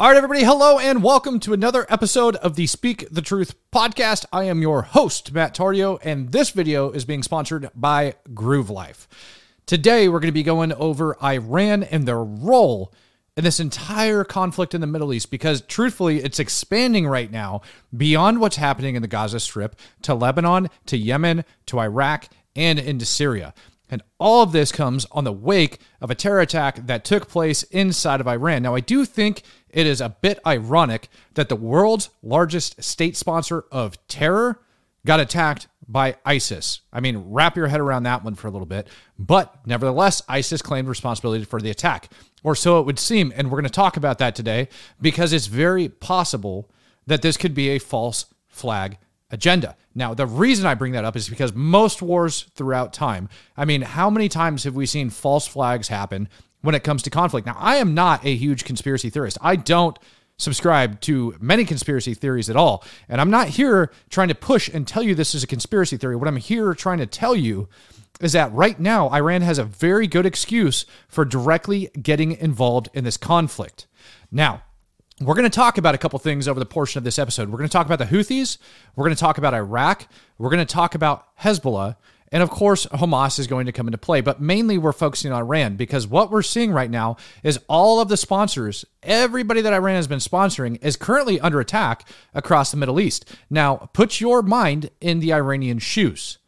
All 0.00 0.06
right, 0.06 0.16
everybody, 0.16 0.44
hello 0.44 0.78
and 0.78 1.02
welcome 1.02 1.40
to 1.40 1.52
another 1.52 1.84
episode 1.88 2.36
of 2.36 2.54
the 2.54 2.68
Speak 2.68 3.08
the 3.10 3.20
Truth 3.20 3.56
podcast. 3.72 4.24
I 4.32 4.44
am 4.44 4.62
your 4.62 4.82
host, 4.82 5.32
Matt 5.32 5.56
Tardio, 5.56 5.98
and 6.04 6.30
this 6.30 6.50
video 6.50 6.92
is 6.92 7.04
being 7.04 7.24
sponsored 7.24 7.68
by 7.74 8.14
Groove 8.32 8.70
Life. 8.70 9.08
Today, 9.66 10.08
we're 10.08 10.20
going 10.20 10.28
to 10.28 10.32
be 10.32 10.44
going 10.44 10.72
over 10.74 11.20
Iran 11.20 11.82
and 11.82 12.06
their 12.06 12.22
role 12.22 12.94
in 13.36 13.42
this 13.42 13.58
entire 13.58 14.22
conflict 14.22 14.72
in 14.72 14.80
the 14.80 14.86
Middle 14.86 15.12
East 15.12 15.32
because, 15.32 15.62
truthfully, 15.62 16.18
it's 16.18 16.38
expanding 16.38 17.08
right 17.08 17.32
now 17.32 17.62
beyond 17.96 18.40
what's 18.40 18.54
happening 18.54 18.94
in 18.94 19.02
the 19.02 19.08
Gaza 19.08 19.40
Strip 19.40 19.74
to 20.02 20.14
Lebanon, 20.14 20.68
to 20.86 20.96
Yemen, 20.96 21.44
to 21.66 21.80
Iraq, 21.80 22.28
and 22.54 22.78
into 22.78 23.04
Syria. 23.04 23.52
And 23.90 24.02
all 24.18 24.42
of 24.42 24.52
this 24.52 24.72
comes 24.72 25.06
on 25.12 25.24
the 25.24 25.32
wake 25.32 25.80
of 26.00 26.10
a 26.10 26.14
terror 26.14 26.40
attack 26.40 26.86
that 26.86 27.04
took 27.04 27.28
place 27.28 27.62
inside 27.64 28.20
of 28.20 28.28
Iran. 28.28 28.62
Now, 28.62 28.74
I 28.74 28.80
do 28.80 29.04
think 29.04 29.42
it 29.70 29.86
is 29.86 30.00
a 30.00 30.10
bit 30.10 30.38
ironic 30.46 31.08
that 31.34 31.48
the 31.48 31.56
world's 31.56 32.10
largest 32.22 32.82
state 32.82 33.16
sponsor 33.16 33.64
of 33.72 34.06
terror 34.08 34.60
got 35.06 35.20
attacked 35.20 35.68
by 35.86 36.16
ISIS. 36.24 36.82
I 36.92 37.00
mean, 37.00 37.16
wrap 37.30 37.56
your 37.56 37.68
head 37.68 37.80
around 37.80 38.02
that 38.02 38.22
one 38.22 38.34
for 38.34 38.46
a 38.46 38.50
little 38.50 38.66
bit. 38.66 38.88
But 39.18 39.66
nevertheless, 39.66 40.22
ISIS 40.28 40.60
claimed 40.60 40.88
responsibility 40.88 41.44
for 41.44 41.60
the 41.60 41.70
attack, 41.70 42.10
or 42.42 42.54
so 42.54 42.78
it 42.80 42.86
would 42.86 42.98
seem. 42.98 43.32
And 43.34 43.50
we're 43.50 43.58
going 43.58 43.64
to 43.64 43.70
talk 43.70 43.96
about 43.96 44.18
that 44.18 44.34
today 44.34 44.68
because 45.00 45.32
it's 45.32 45.46
very 45.46 45.88
possible 45.88 46.70
that 47.06 47.22
this 47.22 47.38
could 47.38 47.54
be 47.54 47.70
a 47.70 47.78
false 47.78 48.26
flag 48.48 48.98
agenda. 49.30 49.76
Now, 49.94 50.14
the 50.14 50.26
reason 50.26 50.66
I 50.66 50.74
bring 50.74 50.92
that 50.92 51.04
up 51.04 51.16
is 51.16 51.28
because 51.28 51.54
most 51.54 52.00
wars 52.02 52.46
throughout 52.54 52.92
time, 52.92 53.28
I 53.56 53.64
mean, 53.64 53.82
how 53.82 54.10
many 54.10 54.28
times 54.28 54.64
have 54.64 54.74
we 54.74 54.86
seen 54.86 55.10
false 55.10 55.46
flags 55.46 55.88
happen 55.88 56.28
when 56.62 56.74
it 56.74 56.84
comes 56.84 57.02
to 57.04 57.10
conflict? 57.10 57.46
Now, 57.46 57.56
I 57.58 57.76
am 57.76 57.94
not 57.94 58.24
a 58.24 58.34
huge 58.34 58.64
conspiracy 58.64 59.10
theorist. 59.10 59.38
I 59.40 59.56
don't 59.56 59.98
subscribe 60.38 61.00
to 61.00 61.34
many 61.40 61.64
conspiracy 61.64 62.14
theories 62.14 62.48
at 62.48 62.56
all. 62.56 62.84
And 63.08 63.20
I'm 63.20 63.30
not 63.30 63.48
here 63.48 63.90
trying 64.08 64.28
to 64.28 64.34
push 64.34 64.68
and 64.68 64.86
tell 64.86 65.02
you 65.02 65.14
this 65.14 65.34
is 65.34 65.42
a 65.42 65.48
conspiracy 65.48 65.96
theory. 65.96 66.16
What 66.16 66.28
I'm 66.28 66.36
here 66.36 66.74
trying 66.74 66.98
to 66.98 67.06
tell 67.06 67.34
you 67.34 67.68
is 68.20 68.32
that 68.32 68.52
right 68.52 68.78
now, 68.78 69.10
Iran 69.10 69.42
has 69.42 69.58
a 69.58 69.64
very 69.64 70.06
good 70.06 70.26
excuse 70.26 70.86
for 71.08 71.24
directly 71.24 71.90
getting 72.00 72.32
involved 72.32 72.88
in 72.94 73.04
this 73.04 73.16
conflict. 73.16 73.86
Now, 74.30 74.62
we're 75.20 75.34
going 75.34 75.44
to 75.44 75.50
talk 75.50 75.78
about 75.78 75.94
a 75.94 75.98
couple 75.98 76.18
things 76.18 76.46
over 76.46 76.60
the 76.60 76.66
portion 76.66 76.98
of 76.98 77.04
this 77.04 77.18
episode. 77.18 77.48
We're 77.48 77.58
going 77.58 77.68
to 77.68 77.72
talk 77.72 77.86
about 77.86 77.98
the 77.98 78.06
Houthis. 78.06 78.58
We're 78.94 79.04
going 79.04 79.16
to 79.16 79.20
talk 79.20 79.38
about 79.38 79.54
Iraq. 79.54 80.06
We're 80.38 80.50
going 80.50 80.64
to 80.64 80.72
talk 80.72 80.94
about 80.94 81.36
Hezbollah. 81.38 81.96
And 82.30 82.42
of 82.42 82.50
course, 82.50 82.86
Hamas 82.86 83.38
is 83.38 83.46
going 83.46 83.66
to 83.66 83.72
come 83.72 83.88
into 83.88 83.98
play. 83.98 84.20
But 84.20 84.40
mainly, 84.40 84.78
we're 84.78 84.92
focusing 84.92 85.32
on 85.32 85.40
Iran 85.40 85.76
because 85.76 86.06
what 86.06 86.30
we're 86.30 86.42
seeing 86.42 86.72
right 86.72 86.90
now 86.90 87.16
is 87.42 87.58
all 87.68 88.00
of 88.00 88.08
the 88.08 88.16
sponsors, 88.16 88.84
everybody 89.02 89.60
that 89.62 89.72
Iran 89.72 89.96
has 89.96 90.06
been 90.06 90.18
sponsoring, 90.18 90.82
is 90.84 90.96
currently 90.96 91.40
under 91.40 91.58
attack 91.58 92.06
across 92.34 92.70
the 92.70 92.76
Middle 92.76 93.00
East. 93.00 93.34
Now, 93.48 93.88
put 93.92 94.20
your 94.20 94.42
mind 94.42 94.90
in 95.00 95.20
the 95.20 95.32
Iranian 95.32 95.78
shoes. 95.78 96.38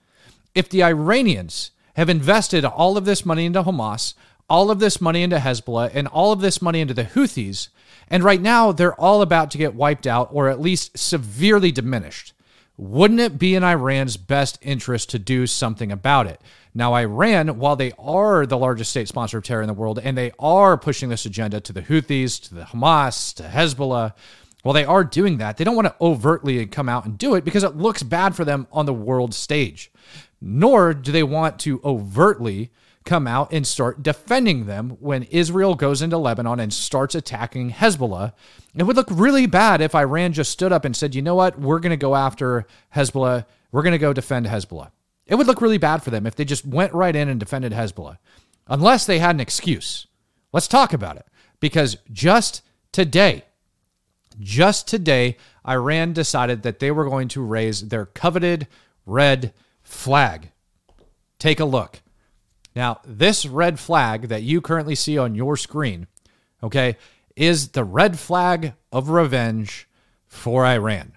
If 0.55 0.69
the 0.69 0.83
Iranians 0.83 1.71
have 1.95 2.11
invested 2.11 2.65
all 2.65 2.97
of 2.97 3.05
this 3.05 3.25
money 3.25 3.47
into 3.47 3.63
Hamas, 3.63 4.15
all 4.51 4.71
of 4.71 4.81
this 4.81 5.01
money 5.01 5.23
into 5.23 5.39
Hezbollah, 5.39 5.93
and 5.95 6.09
all 6.09 6.33
of 6.33 6.41
this 6.41 6.61
money 6.61 6.81
into 6.81 6.93
the 6.93 7.05
Houthis, 7.05 7.69
and 8.11 8.25
right 8.25 8.43
now, 8.43 8.73
they're 8.73 9.01
all 9.01 9.23
about 9.23 9.53
to 9.53 9.59
get 9.59 9.75
wiped 9.75 10.07
out 10.07 10.31
or 10.33 10.49
at 10.49 10.61
least 10.61 10.99
severely 10.99 11.71
diminished. 11.71 12.33
Wouldn't 12.77 13.21
it 13.21 13.39
be 13.39 13.55
in 13.55 13.63
Iran's 13.63 14.17
best 14.17 14.59
interest 14.63 15.11
to 15.11 15.19
do 15.19 15.47
something 15.47 15.93
about 15.93 16.27
it? 16.27 16.41
Now, 16.75 16.95
Iran, 16.95 17.59
while 17.59 17.77
they 17.77 17.93
are 17.99 18.47
the 18.47 18.59
largest 18.59 18.91
state 18.91 19.07
sponsor 19.07 19.39
of 19.39 19.45
terror 19.45 19.63
in 19.63 19.69
the 19.69 19.75
world 19.75 19.99
and 20.03 20.17
they 20.17 20.33
are 20.39 20.77
pushing 20.77 21.09
this 21.09 21.27
agenda 21.27 21.61
to 21.61 21.73
the 21.73 21.83
Houthis, 21.83 22.49
to 22.49 22.55
the 22.55 22.63
Hamas, 22.63 23.35
to 23.35 23.45
Hezbollah, 23.45 24.15
while 24.63 24.73
they 24.73 24.85
are 24.85 25.05
doing 25.05 25.39
that, 25.39 25.57
they 25.57 25.65
don't 25.65 25.77
want 25.77 25.89
to 25.89 25.97
overtly 26.01 26.65
come 26.67 26.89
out 26.89 27.05
and 27.05 27.17
do 27.17 27.35
it 27.35 27.45
because 27.45 27.65
it 27.65 27.77
looks 27.77 28.03
bad 28.03 28.35
for 28.35 28.45
them 28.45 28.67
on 28.73 28.87
the 28.87 28.95
world 28.95 29.35
stage. 29.35 29.91
Nor 30.41 30.95
do 30.95 31.13
they 31.13 31.23
want 31.23 31.59
to 31.61 31.81
overtly 31.85 32.71
come 33.11 33.27
out 33.27 33.53
and 33.53 33.67
start 33.67 34.05
defending 34.05 34.67
them 34.67 34.91
when 35.01 35.25
Israel 35.25 35.75
goes 35.75 36.01
into 36.01 36.17
Lebanon 36.17 36.61
and 36.61 36.73
starts 36.73 37.17
attacking 37.17 37.73
Hezbollah. 37.73 38.33
It 38.73 38.85
would 38.85 38.95
look 38.95 39.09
really 39.11 39.47
bad 39.47 39.81
if 39.81 39.97
Iran 39.97 40.33
just 40.33 40.53
stood 40.53 40.71
up 40.71 40.85
and 40.85 40.95
said, 40.95 41.17
you 41.17 41.21
know 41.21 41.35
what, 41.35 41.59
we're 41.59 41.81
going 41.81 41.91
to 41.91 41.97
go 41.97 42.15
after 42.15 42.69
Hezbollah, 42.95 43.47
we're 43.73 43.83
going 43.83 43.95
to 43.95 43.99
go 43.99 44.13
defend 44.13 44.47
Hezbollah. 44.47 44.93
It 45.27 45.35
would 45.35 45.49
look 45.49 45.61
really 45.61 45.77
bad 45.77 46.05
for 46.05 46.11
them 46.11 46.25
if 46.25 46.37
they 46.37 46.45
just 46.45 46.65
went 46.65 46.95
right 46.95 47.17
in 47.17 47.29
and 47.29 47.41
defended 47.41 47.73
Hezbollah, 47.73 48.19
unless 48.69 49.07
they 49.07 49.19
had 49.19 49.35
an 49.35 49.41
excuse. 49.41 50.07
Let's 50.53 50.69
talk 50.69 50.93
about 50.93 51.17
it. 51.17 51.27
Because 51.59 51.97
just 52.13 52.63
today, 52.93 53.43
just 54.39 54.87
today, 54.87 55.37
Iran 55.67 56.13
decided 56.13 56.63
that 56.63 56.79
they 56.79 56.93
were 56.93 57.09
going 57.09 57.27
to 57.27 57.43
raise 57.43 57.89
their 57.89 58.07
coveted 58.07 58.69
red 59.05 59.53
flag. 59.83 60.53
Take 61.41 61.59
a 61.59 61.65
look. 61.65 62.03
Now, 62.81 63.03
this 63.05 63.45
red 63.45 63.79
flag 63.79 64.29
that 64.29 64.43
you 64.43 64.63
currently 64.63 64.95
see 64.95 65.19
on 65.19 65.35
your 65.35 65.59
screen, 65.59 66.07
okay, 66.63 66.97
is 67.37 67.73
the 67.73 67.85
red 67.85 68.19
flag 68.19 68.73
of 68.91 69.11
revenge 69.11 69.87
for 70.27 70.65
Iran. 70.65 71.13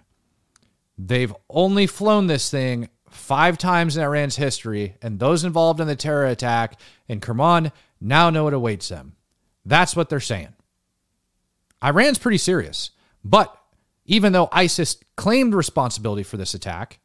They've 0.98 1.34
only 1.50 1.88
flown 1.88 2.28
this 2.28 2.52
thing 2.52 2.90
five 3.10 3.58
times 3.58 3.96
in 3.96 4.04
Iran's 4.04 4.36
history, 4.36 4.98
and 5.02 5.20
those 5.20 5.46
involved 5.46 5.80
in 5.80 5.88
the 5.88 5.96
terror 5.96 6.26
attack 6.26 6.82
in 7.08 7.22
Kerman 7.22 7.72
now 8.02 8.30
know 8.30 8.44
what 8.44 8.54
awaits 8.54 8.90
them. 8.90 9.16
That's 9.64 9.96
what 9.96 10.10
they're 10.10 10.20
saying. 10.20 10.54
Iran's 11.82 12.20
pretty 12.20 12.40
serious, 12.40 12.92
but 13.24 13.58
even 14.04 14.34
though 14.34 14.50
ISIS 14.52 14.98
claimed 15.16 15.54
responsibility 15.54 16.24
for 16.24 16.36
this 16.36 16.54
attack, 16.54 17.00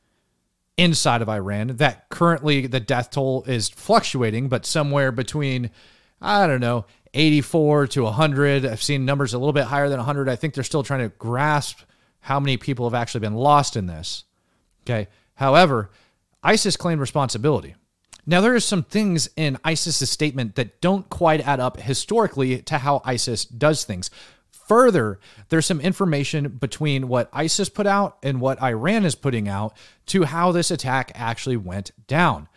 inside 0.78 1.20
of 1.20 1.28
Iran. 1.28 1.76
That 1.76 2.08
currently 2.08 2.66
the 2.66 2.80
death 2.80 3.10
toll 3.10 3.44
is 3.46 3.68
fluctuating, 3.68 4.48
but 4.48 4.64
somewhere 4.64 5.12
between, 5.12 5.70
I 6.22 6.46
don't 6.46 6.60
know, 6.60 6.86
84 7.12 7.88
to 7.88 8.04
100. 8.04 8.64
I've 8.64 8.82
seen 8.82 9.04
numbers 9.04 9.34
a 9.34 9.38
little 9.38 9.52
bit 9.52 9.64
higher 9.64 9.90
than 9.90 9.98
100. 9.98 10.28
I 10.28 10.36
think 10.36 10.54
they're 10.54 10.64
still 10.64 10.82
trying 10.82 11.00
to 11.00 11.14
grasp 11.16 11.80
how 12.20 12.40
many 12.40 12.56
people 12.56 12.88
have 12.88 12.94
actually 12.94 13.20
been 13.20 13.34
lost 13.34 13.76
in 13.76 13.86
this. 13.86 14.24
Okay. 14.82 15.08
However, 15.34 15.90
ISIS 16.42 16.76
claimed 16.76 17.00
responsibility. 17.00 17.74
Now, 18.26 18.40
there 18.40 18.54
are 18.54 18.60
some 18.60 18.82
things 18.82 19.28
in 19.36 19.56
ISIS's 19.64 20.10
statement 20.10 20.54
that 20.56 20.80
don't 20.80 21.08
quite 21.08 21.40
add 21.40 21.60
up 21.60 21.80
historically 21.80 22.60
to 22.62 22.78
how 22.78 23.00
ISIS 23.04 23.44
does 23.44 23.84
things. 23.84 24.10
Further, 24.68 25.18
there's 25.48 25.66
some 25.66 25.80
information 25.80 26.48
between 26.48 27.08
what 27.08 27.30
ISIS 27.32 27.70
put 27.70 27.86
out 27.86 28.18
and 28.22 28.40
what 28.40 28.62
Iran 28.62 29.06
is 29.06 29.14
putting 29.14 29.48
out 29.48 29.74
to 30.06 30.24
how 30.24 30.52
this 30.52 30.70
attack 30.70 31.10
actually 31.14 31.56
went 31.56 31.90
down. 32.06 32.48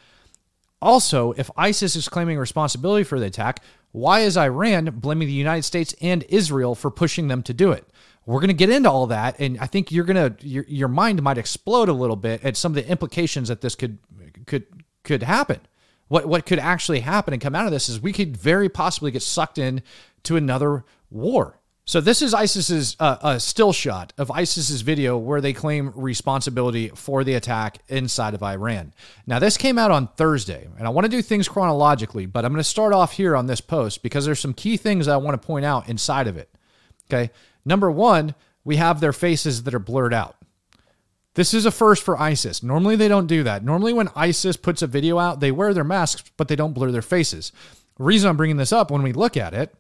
Also, 0.81 1.31
if 1.33 1.49
ISIS 1.55 1.95
is 1.95 2.09
claiming 2.09 2.37
responsibility 2.37 3.05
for 3.05 3.19
the 3.19 3.27
attack, 3.27 3.63
why 3.91 4.21
is 4.21 4.37
Iran 4.37 4.85
blaming 4.85 5.27
the 5.27 5.33
United 5.33 5.63
States 5.63 5.95
and 6.01 6.23
Israel 6.27 6.75
for 6.75 6.91
pushing 6.91 7.29
them 7.29 7.43
to 7.43 7.53
do 7.53 7.71
it? 7.71 7.87
We're 8.25 8.39
going 8.39 8.49
to 8.49 8.53
get 8.53 8.69
into 8.69 8.89
all 8.89 9.07
that, 9.07 9.39
and 9.39 9.57
I 9.59 9.65
think 9.65 9.91
you're 9.91 10.05
going 10.05 10.35
to 10.35 10.47
your, 10.47 10.65
your 10.67 10.87
mind 10.87 11.21
might 11.21 11.37
explode 11.37 11.89
a 11.89 11.93
little 11.93 12.15
bit 12.15 12.43
at 12.43 12.57
some 12.57 12.71
of 12.71 12.75
the 12.75 12.87
implications 12.87 13.47
that 13.47 13.61
this 13.61 13.75
could 13.75 13.97
could 14.45 14.65
could 15.03 15.23
happen. 15.23 15.61
What 16.07 16.25
what 16.27 16.45
could 16.45 16.59
actually 16.59 16.99
happen 16.99 17.33
and 17.33 17.41
come 17.41 17.55
out 17.55 17.65
of 17.65 17.71
this 17.71 17.89
is 17.89 17.99
we 18.01 18.13
could 18.13 18.37
very 18.37 18.69
possibly 18.69 19.11
get 19.11 19.23
sucked 19.23 19.57
in 19.57 19.81
to 20.23 20.35
another 20.35 20.83
war. 21.09 21.60
So 21.91 21.99
this 21.99 22.21
is 22.21 22.33
ISIS's 22.33 22.95
uh, 23.01 23.17
a 23.21 23.37
still 23.37 23.73
shot 23.73 24.13
of 24.17 24.31
ISIS's 24.31 24.79
video 24.79 25.17
where 25.17 25.41
they 25.41 25.51
claim 25.51 25.91
responsibility 25.93 26.87
for 26.87 27.25
the 27.25 27.33
attack 27.33 27.79
inside 27.89 28.33
of 28.33 28.41
Iran. 28.41 28.93
Now 29.27 29.39
this 29.39 29.57
came 29.57 29.77
out 29.77 29.91
on 29.91 30.07
Thursday, 30.07 30.69
and 30.77 30.87
I 30.87 30.89
want 30.89 31.03
to 31.03 31.09
do 31.09 31.21
things 31.21 31.49
chronologically, 31.49 32.25
but 32.27 32.45
I'm 32.45 32.53
going 32.53 32.63
to 32.63 32.63
start 32.63 32.93
off 32.93 33.11
here 33.11 33.35
on 33.35 33.47
this 33.47 33.59
post 33.59 34.03
because 34.03 34.25
there's 34.25 34.39
some 34.39 34.53
key 34.53 34.77
things 34.77 35.09
I 35.09 35.17
want 35.17 35.33
to 35.41 35.45
point 35.45 35.65
out 35.65 35.89
inside 35.89 36.27
of 36.27 36.37
it. 36.37 36.49
Okay, 37.11 37.29
number 37.65 37.91
one, 37.91 38.35
we 38.63 38.77
have 38.77 39.01
their 39.01 39.11
faces 39.11 39.63
that 39.63 39.73
are 39.73 39.79
blurred 39.79 40.13
out. 40.13 40.37
This 41.33 41.53
is 41.53 41.65
a 41.65 41.71
first 41.71 42.03
for 42.03 42.17
ISIS. 42.17 42.63
Normally 42.63 42.95
they 42.95 43.09
don't 43.09 43.27
do 43.27 43.43
that. 43.43 43.65
Normally 43.65 43.91
when 43.91 44.07
ISIS 44.15 44.55
puts 44.55 44.81
a 44.81 44.87
video 44.87 45.19
out, 45.19 45.41
they 45.41 45.51
wear 45.51 45.73
their 45.73 45.83
masks, 45.83 46.23
but 46.37 46.47
they 46.47 46.55
don't 46.55 46.71
blur 46.71 46.91
their 46.91 47.01
faces. 47.01 47.51
The 47.97 48.05
reason 48.05 48.29
I'm 48.29 48.37
bringing 48.37 48.55
this 48.55 48.71
up 48.71 48.91
when 48.91 49.03
we 49.03 49.11
look 49.11 49.35
at 49.35 49.53
it 49.53 49.75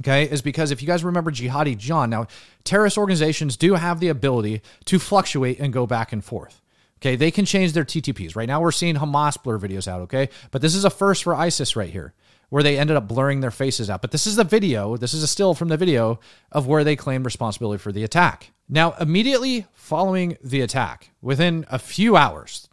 okay, 0.00 0.24
is 0.24 0.42
because 0.42 0.70
if 0.70 0.82
you 0.82 0.88
guys 0.88 1.04
remember 1.04 1.30
Jihadi 1.30 1.76
John, 1.76 2.10
now 2.10 2.26
terrorist 2.64 2.98
organizations 2.98 3.56
do 3.56 3.74
have 3.74 4.00
the 4.00 4.08
ability 4.08 4.62
to 4.86 4.98
fluctuate 4.98 5.58
and 5.60 5.72
go 5.72 5.86
back 5.86 6.12
and 6.12 6.24
forth. 6.24 6.60
Okay, 7.00 7.16
they 7.16 7.30
can 7.30 7.44
change 7.44 7.72
their 7.72 7.84
TTPs. 7.84 8.34
Right 8.34 8.48
now, 8.48 8.62
we're 8.62 8.72
seeing 8.72 8.94
Hamas 8.94 9.40
blur 9.42 9.58
videos 9.58 9.86
out, 9.86 10.00
okay? 10.02 10.30
But 10.50 10.62
this 10.62 10.74
is 10.74 10.86
a 10.86 10.90
first 10.90 11.22
for 11.24 11.34
ISIS 11.34 11.76
right 11.76 11.90
here, 11.90 12.14
where 12.48 12.62
they 12.62 12.78
ended 12.78 12.96
up 12.96 13.08
blurring 13.08 13.40
their 13.40 13.50
faces 13.50 13.90
out. 13.90 14.00
But 14.00 14.10
this 14.10 14.26
is 14.26 14.36
the 14.36 14.44
video, 14.44 14.96
this 14.96 15.12
is 15.12 15.22
a 15.22 15.26
still 15.26 15.52
from 15.52 15.68
the 15.68 15.76
video 15.76 16.18
of 16.50 16.66
where 16.66 16.82
they 16.82 16.96
claimed 16.96 17.26
responsibility 17.26 17.78
for 17.78 17.92
the 17.92 18.04
attack. 18.04 18.52
Now, 18.70 18.92
immediately 18.98 19.66
following 19.74 20.38
the 20.42 20.62
attack, 20.62 21.10
within 21.20 21.66
a 21.68 21.78
few 21.78 22.16
hours, 22.16 22.70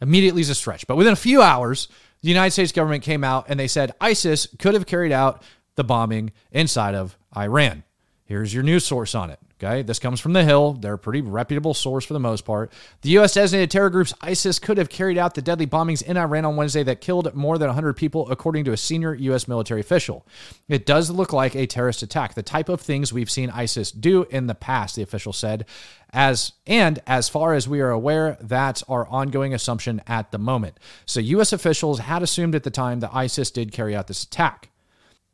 immediately 0.00 0.42
is 0.42 0.50
a 0.50 0.54
stretch, 0.54 0.86
but 0.86 0.96
within 0.96 1.12
a 1.12 1.16
few 1.16 1.42
hours, 1.42 1.88
the 2.22 2.28
United 2.28 2.52
States 2.52 2.70
government 2.70 3.02
came 3.02 3.24
out 3.24 3.46
and 3.48 3.58
they 3.58 3.66
said 3.66 3.94
ISIS 4.00 4.46
could 4.60 4.74
have 4.74 4.86
carried 4.86 5.12
out 5.12 5.42
the 5.76 5.84
bombing 5.84 6.32
inside 6.52 6.94
of 6.94 7.16
Iran. 7.36 7.84
Here's 8.24 8.54
your 8.54 8.62
news 8.62 8.84
source 8.84 9.14
on 9.14 9.30
it. 9.30 9.38
Okay. 9.62 9.82
This 9.82 9.98
comes 9.98 10.20
from 10.20 10.32
The 10.32 10.44
Hill. 10.44 10.74
They're 10.74 10.94
a 10.94 10.98
pretty 10.98 11.20
reputable 11.20 11.74
source 11.74 12.04
for 12.04 12.12
the 12.12 12.20
most 12.20 12.44
part. 12.44 12.72
The 13.02 13.10
U.S. 13.10 13.34
designated 13.34 13.70
terror 13.70 13.88
groups 13.88 14.12
ISIS 14.20 14.58
could 14.58 14.78
have 14.78 14.88
carried 14.88 15.16
out 15.16 15.34
the 15.34 15.42
deadly 15.42 15.66
bombings 15.66 16.02
in 16.02 16.16
Iran 16.16 16.44
on 16.44 16.56
Wednesday 16.56 16.82
that 16.82 17.00
killed 17.00 17.32
more 17.34 17.56
than 17.56 17.68
100 17.68 17.94
people, 17.94 18.28
according 18.30 18.64
to 18.64 18.72
a 18.72 18.76
senior 18.76 19.14
U.S. 19.14 19.46
military 19.46 19.80
official. 19.80 20.26
It 20.68 20.84
does 20.84 21.08
look 21.08 21.32
like 21.32 21.54
a 21.54 21.66
terrorist 21.66 22.02
attack, 22.02 22.34
the 22.34 22.42
type 22.42 22.68
of 22.68 22.80
things 22.80 23.12
we've 23.12 23.30
seen 23.30 23.48
ISIS 23.48 23.90
do 23.90 24.24
in 24.24 24.48
the 24.48 24.54
past, 24.54 24.96
the 24.96 25.02
official 25.02 25.32
said. 25.32 25.66
As 26.12 26.52
and 26.66 26.98
as 27.06 27.28
far 27.28 27.54
as 27.54 27.68
we 27.68 27.80
are 27.80 27.90
aware, 27.90 28.36
that's 28.40 28.82
our 28.84 29.06
ongoing 29.08 29.54
assumption 29.54 30.02
at 30.06 30.30
the 30.30 30.38
moment. 30.38 30.78
So 31.06 31.20
U.S. 31.20 31.52
officials 31.52 32.00
had 32.00 32.22
assumed 32.22 32.54
at 32.54 32.64
the 32.64 32.70
time 32.70 33.00
that 33.00 33.14
ISIS 33.14 33.50
did 33.50 33.72
carry 33.72 33.94
out 33.96 34.08
this 34.08 34.24
attack. 34.24 34.70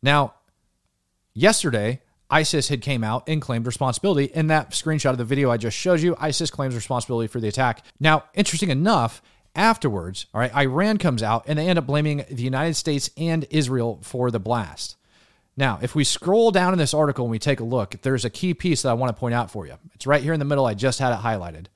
Now, 0.03 0.35
yesterday, 1.35 2.01
ISIS 2.31 2.69
had 2.69 2.81
came 2.81 3.03
out 3.03 3.29
and 3.29 3.43
claimed 3.43 3.67
responsibility. 3.67 4.27
In 4.27 4.47
that 4.47 4.71
screenshot 4.71 5.11
of 5.11 5.19
the 5.19 5.25
video 5.25 5.51
I 5.51 5.57
just 5.57 5.77
showed 5.77 6.01
you, 6.01 6.17
ISIS 6.19 6.51
claims 6.51 6.75
responsibility 6.75 7.27
for 7.27 7.41
the 7.41 7.49
attack. 7.49 7.85
Now, 7.99 8.25
interesting 8.35 8.71
enough, 8.71 9.21
afterwards, 9.55 10.27
all 10.33 10.41
right, 10.41 10.55
Iran 10.55 10.99
comes 10.99 11.23
out 11.23 11.45
and 11.47 11.59
they 11.59 11.69
end 11.69 11.79
up 11.79 11.87
blaming 11.87 12.25
the 12.31 12.43
United 12.43 12.75
States 12.75 13.11
and 13.17 13.47
Israel 13.51 13.99
for 14.03 14.31
the 14.31 14.39
blast. 14.39 14.97
Now, 15.57 15.79
if 15.83 15.95
we 15.95 16.05
scroll 16.05 16.53
down 16.53 16.73
in 16.73 16.79
this 16.79 16.95
article 16.95 17.25
and 17.25 17.31
we 17.31 17.39
take 17.39 17.61
a 17.61 17.65
look, 17.65 17.97
there's 18.03 18.25
a 18.25 18.31
key 18.31 18.55
piece 18.55 18.83
that 18.83 18.91
I 18.91 18.95
want 18.95 19.15
to 19.15 19.21
point 19.21 19.35
out 19.35 19.51
for 19.51 19.67
you. 19.67 19.75
It's 19.95 20.07
right 20.07 20.23
here 20.23 20.33
in 20.33 20.39
the 20.39 20.47
middle. 20.47 20.65
I 20.65 20.75
just 20.75 21.01
had 21.01 21.13
it 21.13 21.21
highlighted. 21.21 21.67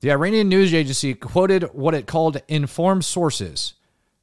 The 0.00 0.10
Iranian 0.10 0.48
news 0.48 0.74
agency 0.74 1.14
quoted 1.14 1.62
what 1.72 1.94
it 1.94 2.06
called 2.06 2.42
informed 2.48 3.04
sources. 3.04 3.74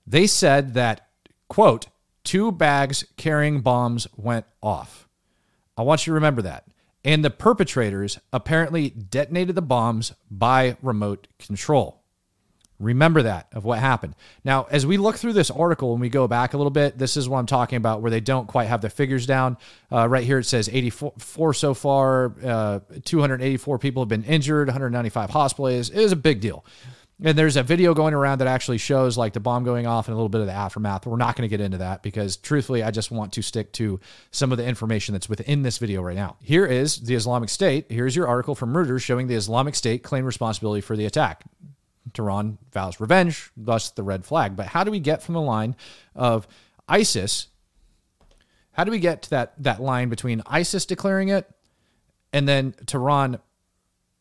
They 0.05 0.27
said 0.27 0.73
that, 0.73 1.07
quote, 1.47 1.87
two 2.27 2.51
bags 2.51 3.05
carrying 3.15 3.61
bombs 3.61 4.05
went 4.17 4.45
off. 4.61 5.07
I 5.77 5.83
want 5.83 6.05
you 6.05 6.11
to 6.11 6.15
remember 6.15 6.41
that. 6.41 6.65
And 7.05 7.23
the 7.23 7.29
perpetrators 7.29 8.19
apparently 8.33 8.89
detonated 8.89 9.55
the 9.55 9.61
bombs 9.61 10.11
by 10.29 10.75
remote 10.81 11.27
control. 11.39 12.03
Remember 12.79 13.23
that 13.23 13.47
of 13.53 13.63
what 13.63 13.79
happened. 13.79 14.13
Now, 14.43 14.67
as 14.69 14.85
we 14.85 14.97
look 14.97 15.15
through 15.15 15.33
this 15.33 15.49
article 15.49 15.93
and 15.93 16.01
we 16.01 16.09
go 16.09 16.27
back 16.27 16.53
a 16.53 16.57
little 16.57 16.69
bit, 16.69 16.97
this 16.97 17.15
is 17.15 17.29
what 17.29 17.39
I'm 17.39 17.45
talking 17.45 17.77
about 17.77 18.01
where 18.01 18.11
they 18.11 18.19
don't 18.19 18.45
quite 18.45 18.67
have 18.67 18.81
the 18.81 18.89
figures 18.89 19.25
down. 19.25 19.57
Uh, 19.89 20.09
right 20.09 20.25
here 20.25 20.39
it 20.39 20.43
says 20.43 20.69
84 20.69 21.53
so 21.53 21.73
far, 21.73 22.33
uh, 22.43 22.79
284 23.05 23.79
people 23.79 24.03
have 24.03 24.09
been 24.09 24.25
injured, 24.25 24.67
195 24.67 25.29
hospitals. 25.29 25.89
It 25.89 26.01
was 26.01 26.11
a 26.11 26.17
big 26.17 26.41
deal. 26.41 26.65
And 27.23 27.35
there's 27.35 27.55
a 27.55 27.63
video 27.63 27.95
going 27.95 28.13
around 28.13 28.39
that 28.39 28.47
actually 28.47 28.77
shows 28.77 29.17
like 29.17 29.33
the 29.33 29.39
bomb 29.39 29.63
going 29.63 29.87
off 29.87 30.07
and 30.07 30.13
a 30.13 30.15
little 30.15 30.29
bit 30.29 30.41
of 30.41 30.47
the 30.47 30.53
aftermath. 30.53 31.07
We're 31.07 31.17
not 31.17 31.35
going 31.35 31.49
to 31.49 31.51
get 31.51 31.63
into 31.63 31.79
that 31.79 32.03
because 32.03 32.37
truthfully, 32.37 32.83
I 32.83 32.91
just 32.91 33.09
want 33.09 33.33
to 33.33 33.41
stick 33.41 33.71
to 33.73 33.99
some 34.29 34.51
of 34.51 34.59
the 34.59 34.65
information 34.65 35.13
that's 35.13 35.27
within 35.27 35.63
this 35.63 35.79
video 35.79 36.03
right 36.03 36.15
now. 36.15 36.37
Here 36.43 36.65
is 36.65 36.97
the 36.97 37.15
Islamic 37.15 37.49
State. 37.49 37.87
Here's 37.89 38.15
your 38.15 38.27
article 38.27 38.53
from 38.53 38.73
Reuters 38.73 39.01
showing 39.01 39.25
the 39.25 39.33
Islamic 39.33 39.73
State 39.73 40.03
claimed 40.03 40.27
responsibility 40.27 40.81
for 40.81 40.95
the 40.95 41.07
attack. 41.07 41.43
Tehran 42.13 42.59
vows 42.71 42.99
revenge, 42.99 43.51
thus 43.57 43.89
the 43.89 44.03
red 44.03 44.23
flag. 44.23 44.55
But 44.55 44.67
how 44.67 44.83
do 44.83 44.91
we 44.91 44.99
get 44.99 45.23
from 45.23 45.33
the 45.33 45.41
line 45.41 45.75
of 46.15 46.47
ISIS? 46.87 47.47
How 48.73 48.83
do 48.83 48.91
we 48.91 48.99
get 48.99 49.23
to 49.23 49.29
that, 49.31 49.53
that 49.63 49.81
line 49.81 50.09
between 50.09 50.43
ISIS 50.45 50.85
declaring 50.85 51.29
it 51.29 51.49
and 52.31 52.47
then 52.47 52.75
Tehran 52.85 53.39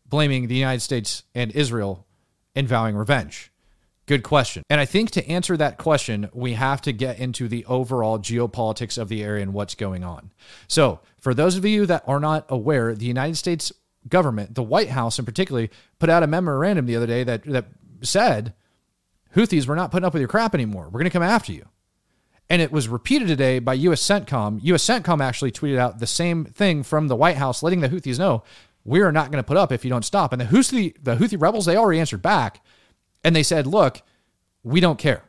blaming 0.07 0.49
the 0.49 0.55
United 0.55 0.81
States 0.81 1.25
and 1.35 1.53
Israel 1.53 2.06
and 2.57 2.67
vowing 2.67 2.97
revenge? 2.97 3.53
Good 4.07 4.23
question. 4.23 4.63
And 4.71 4.81
I 4.81 4.85
think 4.85 5.11
to 5.13 5.29
answer 5.29 5.57
that 5.57 5.79
question, 5.79 6.31
we 6.33 6.55
have 6.55 6.81
to 6.83 6.93
get 6.93 7.19
into 7.19 7.49
the 7.49 7.65
overall 7.67 8.19
geopolitics 8.21 8.99
of 8.99 9.09
the 9.09 9.23
area 9.23 9.43
and 9.43 9.53
what's 9.53 9.75
going 9.75 10.05
on. 10.05 10.31
So, 10.69 11.01
for 11.19 11.35
those 11.35 11.57
of 11.57 11.65
you 11.65 11.87
that 11.87 12.05
are 12.07 12.21
not 12.21 12.47
aware, 12.49 12.95
the 12.95 13.05
United 13.05 13.37
States 13.37 13.73
government, 14.09 14.55
the 14.55 14.63
White 14.63 14.91
House 14.91 15.19
in 15.19 15.25
particular, 15.25 15.69
put 15.99 16.09
out 16.09 16.23
a 16.23 16.29
memorandum 16.29 16.87
the 16.87 16.95
other 16.95 17.09
day 17.09 17.25
that, 17.25 17.45
that 17.45 17.67
said, 18.01 18.55
Houthis, 19.35 19.67
we're 19.67 19.75
not 19.75 19.91
putting 19.91 20.07
up 20.07 20.13
with 20.13 20.21
your 20.21 20.29
crap 20.29 20.55
anymore. 20.55 20.85
We're 20.85 21.01
going 21.01 21.05
to 21.05 21.11
come 21.11 21.23
after 21.23 21.53
you. 21.53 21.67
And 22.49 22.63
it 22.63 22.71
was 22.71 22.87
repeated 22.87 23.27
today 23.27 23.59
by 23.59 23.75
U.S. 23.75 24.01
CENTCOM. 24.03 24.61
U.S. 24.63 24.85
CENTCOM 24.85 25.21
actually 25.21 25.51
tweeted 25.51 25.79
out 25.79 25.99
the 25.99 26.07
same 26.07 26.45
thing 26.45 26.85
from 26.85 27.09
the 27.09 27.17
White 27.17 27.37
House, 27.37 27.61
letting 27.61 27.81
the 27.81 27.89
Houthis 27.89 28.21
know 28.21 28.45
we 28.87 29.01
are 29.01 29.13
not 29.13 29.31
going 29.31 29.43
to 29.43 29.47
put 29.47 29.57
up 29.57 29.73
if 29.73 29.85
you 29.85 29.91
don't 29.91 30.05
stop. 30.05 30.33
And 30.33 30.41
the 30.41 30.47
Houthi, 30.47 30.95
the 31.03 31.17
Houthi 31.17 31.41
rebels, 31.41 31.67
they 31.67 31.77
already 31.77 31.99
answered 31.99 32.23
back 32.23 32.65
and 33.25 33.35
they 33.35 33.43
said, 33.43 33.67
look, 33.67 34.01
we 34.63 34.81
don't 34.81 34.99
care. 34.99 35.25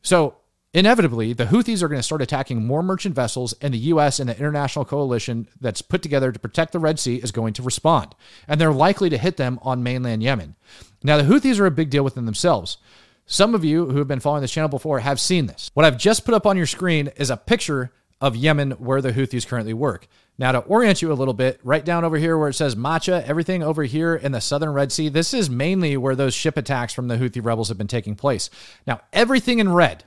So 0.00 0.36
inevitably, 0.72 1.34
the 1.34 1.46
Houthis 1.46 1.82
are 1.82 1.88
going 1.88 1.98
to 1.98 2.02
start 2.02 2.22
attacking 2.22 2.64
more 2.64 2.82
merchant 2.82 3.14
vessels, 3.14 3.52
and 3.60 3.74
the 3.74 3.78
U.S. 3.78 4.20
and 4.20 4.28
the 4.28 4.38
international 4.38 4.84
coalition 4.84 5.48
that's 5.60 5.82
put 5.82 6.02
together 6.02 6.32
to 6.32 6.38
protect 6.38 6.72
the 6.72 6.78
Red 6.78 6.98
Sea 6.98 7.16
is 7.16 7.32
going 7.32 7.52
to 7.54 7.62
respond. 7.62 8.14
And 8.46 8.60
they're 8.60 8.72
likely 8.72 9.10
to 9.10 9.18
hit 9.18 9.36
them 9.36 9.58
on 9.62 9.82
mainland 9.82 10.22
Yemen. 10.22 10.56
Now, 11.02 11.16
the 11.16 11.24
Houthis 11.24 11.58
are 11.58 11.66
a 11.66 11.70
big 11.70 11.90
deal 11.90 12.04
within 12.04 12.26
themselves. 12.26 12.78
Some 13.26 13.54
of 13.54 13.64
you 13.64 13.86
who 13.86 13.98
have 13.98 14.08
been 14.08 14.20
following 14.20 14.42
this 14.42 14.52
channel 14.52 14.70
before 14.70 15.00
have 15.00 15.20
seen 15.20 15.46
this. 15.46 15.70
What 15.74 15.84
I've 15.84 15.98
just 15.98 16.24
put 16.24 16.34
up 16.34 16.46
on 16.46 16.56
your 16.56 16.66
screen 16.66 17.08
is 17.16 17.28
a 17.28 17.36
picture 17.36 17.92
of 18.20 18.36
Yemen 18.36 18.72
where 18.72 19.00
the 19.00 19.12
Houthis 19.12 19.46
currently 19.46 19.74
work. 19.74 20.08
Now, 20.38 20.52
to 20.52 20.58
orient 20.60 21.02
you 21.02 21.12
a 21.12 21.14
little 21.14 21.34
bit, 21.34 21.60
right 21.62 21.84
down 21.84 22.04
over 22.04 22.16
here 22.16 22.38
where 22.38 22.48
it 22.48 22.54
says 22.54 22.74
Matcha, 22.74 23.22
everything 23.24 23.62
over 23.62 23.84
here 23.84 24.14
in 24.14 24.32
the 24.32 24.40
southern 24.40 24.72
Red 24.72 24.92
Sea, 24.92 25.08
this 25.08 25.34
is 25.34 25.50
mainly 25.50 25.96
where 25.96 26.16
those 26.16 26.34
ship 26.34 26.56
attacks 26.56 26.92
from 26.92 27.08
the 27.08 27.16
Houthi 27.16 27.44
rebels 27.44 27.68
have 27.68 27.78
been 27.78 27.86
taking 27.86 28.14
place. 28.14 28.50
Now, 28.86 29.00
everything 29.12 29.58
in 29.58 29.72
red 29.72 30.04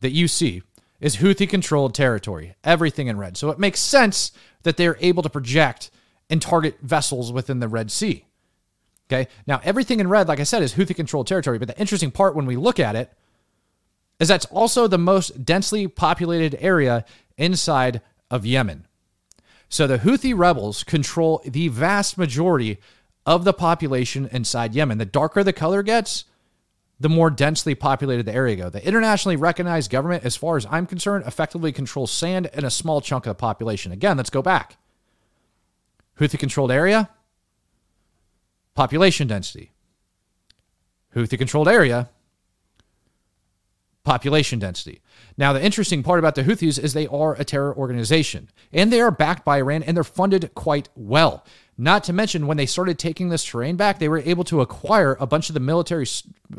that 0.00 0.10
you 0.10 0.28
see 0.28 0.62
is 1.00 1.16
Houthi 1.16 1.48
controlled 1.48 1.94
territory, 1.94 2.54
everything 2.64 3.06
in 3.06 3.18
red. 3.18 3.36
So 3.36 3.50
it 3.50 3.58
makes 3.58 3.80
sense 3.80 4.32
that 4.64 4.76
they're 4.76 4.96
able 5.00 5.22
to 5.22 5.30
project 5.30 5.90
and 6.30 6.42
target 6.42 6.78
vessels 6.82 7.32
within 7.32 7.60
the 7.60 7.68
Red 7.68 7.90
Sea. 7.90 8.24
Okay. 9.10 9.28
Now, 9.46 9.60
everything 9.64 10.00
in 10.00 10.08
red, 10.08 10.28
like 10.28 10.40
I 10.40 10.44
said, 10.44 10.62
is 10.62 10.74
Houthi 10.74 10.94
controlled 10.94 11.26
territory. 11.26 11.58
But 11.58 11.68
the 11.68 11.80
interesting 11.80 12.10
part 12.10 12.36
when 12.36 12.46
we 12.46 12.56
look 12.56 12.78
at 12.78 12.94
it 12.94 13.10
is 14.20 14.28
that's 14.28 14.44
also 14.46 14.86
the 14.86 14.98
most 14.98 15.44
densely 15.44 15.86
populated 15.86 16.56
area 16.60 17.04
inside 17.38 18.02
of 18.30 18.44
Yemen. 18.44 18.86
So 19.70 19.86
the 19.86 19.98
Houthi 19.98 20.36
rebels 20.36 20.84
control 20.84 21.40
the 21.44 21.68
vast 21.68 22.18
majority 22.18 22.78
of 23.24 23.44
the 23.44 23.52
population 23.52 24.28
inside 24.32 24.74
Yemen. 24.74 24.98
The 24.98 25.04
darker 25.04 25.44
the 25.44 25.52
color 25.52 25.82
gets, 25.82 26.24
the 27.00 27.08
more 27.08 27.30
densely 27.30 27.74
populated 27.74 28.24
the 28.24 28.34
area 28.34 28.56
go. 28.56 28.70
The 28.70 28.86
internationally 28.86 29.36
recognized 29.36 29.90
government, 29.90 30.24
as 30.24 30.36
far 30.36 30.56
as 30.56 30.66
I'm 30.70 30.86
concerned, 30.86 31.24
effectively 31.26 31.70
controls 31.70 32.10
sand 32.10 32.50
and 32.52 32.64
a 32.64 32.70
small 32.70 33.00
chunk 33.00 33.26
of 33.26 33.30
the 33.30 33.34
population. 33.40 33.92
Again, 33.92 34.16
let's 34.16 34.30
go 34.30 34.42
back. 34.42 34.78
Houthi 36.18 36.38
controlled 36.38 36.72
area, 36.72 37.10
population 38.74 39.28
density. 39.28 39.70
Houthi 41.14 41.38
controlled 41.38 41.68
area, 41.68 42.10
population 44.08 44.58
density. 44.58 45.02
Now, 45.36 45.52
the 45.52 45.62
interesting 45.62 46.02
part 46.02 46.18
about 46.18 46.34
the 46.34 46.42
Houthis 46.42 46.82
is 46.82 46.94
they 46.94 47.06
are 47.08 47.34
a 47.34 47.44
terror 47.44 47.76
organization 47.76 48.48
and 48.72 48.90
they 48.90 49.02
are 49.02 49.10
backed 49.10 49.44
by 49.44 49.58
Iran 49.58 49.82
and 49.82 49.94
they're 49.94 50.02
funded 50.02 50.54
quite 50.54 50.88
well. 50.96 51.44
Not 51.76 52.04
to 52.04 52.14
mention, 52.14 52.46
when 52.46 52.56
they 52.56 52.66
started 52.66 52.98
taking 52.98 53.28
this 53.28 53.44
terrain 53.44 53.76
back, 53.76 53.98
they 53.98 54.08
were 54.08 54.18
able 54.18 54.44
to 54.44 54.62
acquire 54.62 55.16
a 55.20 55.26
bunch 55.26 55.50
of 55.50 55.54
the 55.54 55.60
military 55.60 56.06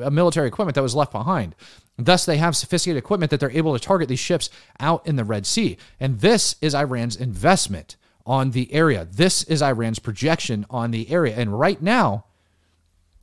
uh, 0.01 0.09
military 0.11 0.47
equipment 0.47 0.75
that 0.75 0.83
was 0.83 0.95
left 0.95 1.11
behind. 1.11 1.55
Thus, 1.97 2.25
they 2.25 2.37
have 2.37 2.55
sophisticated 2.55 3.03
equipment 3.03 3.31
that 3.31 3.39
they're 3.39 3.51
able 3.51 3.73
to 3.73 3.83
target 3.83 4.07
these 4.07 4.19
ships 4.19 4.49
out 4.79 5.05
in 5.05 5.17
the 5.17 5.25
Red 5.25 5.45
Sea. 5.45 5.77
And 5.99 6.19
this 6.21 6.55
is 6.61 6.73
Iran's 6.73 7.17
investment 7.17 7.97
on 8.25 8.51
the 8.51 8.71
area. 8.71 9.07
This 9.11 9.43
is 9.43 9.61
Iran's 9.61 9.99
projection 9.99 10.65
on 10.69 10.91
the 10.91 11.09
area. 11.09 11.35
And 11.35 11.59
right 11.59 11.81
now, 11.81 12.25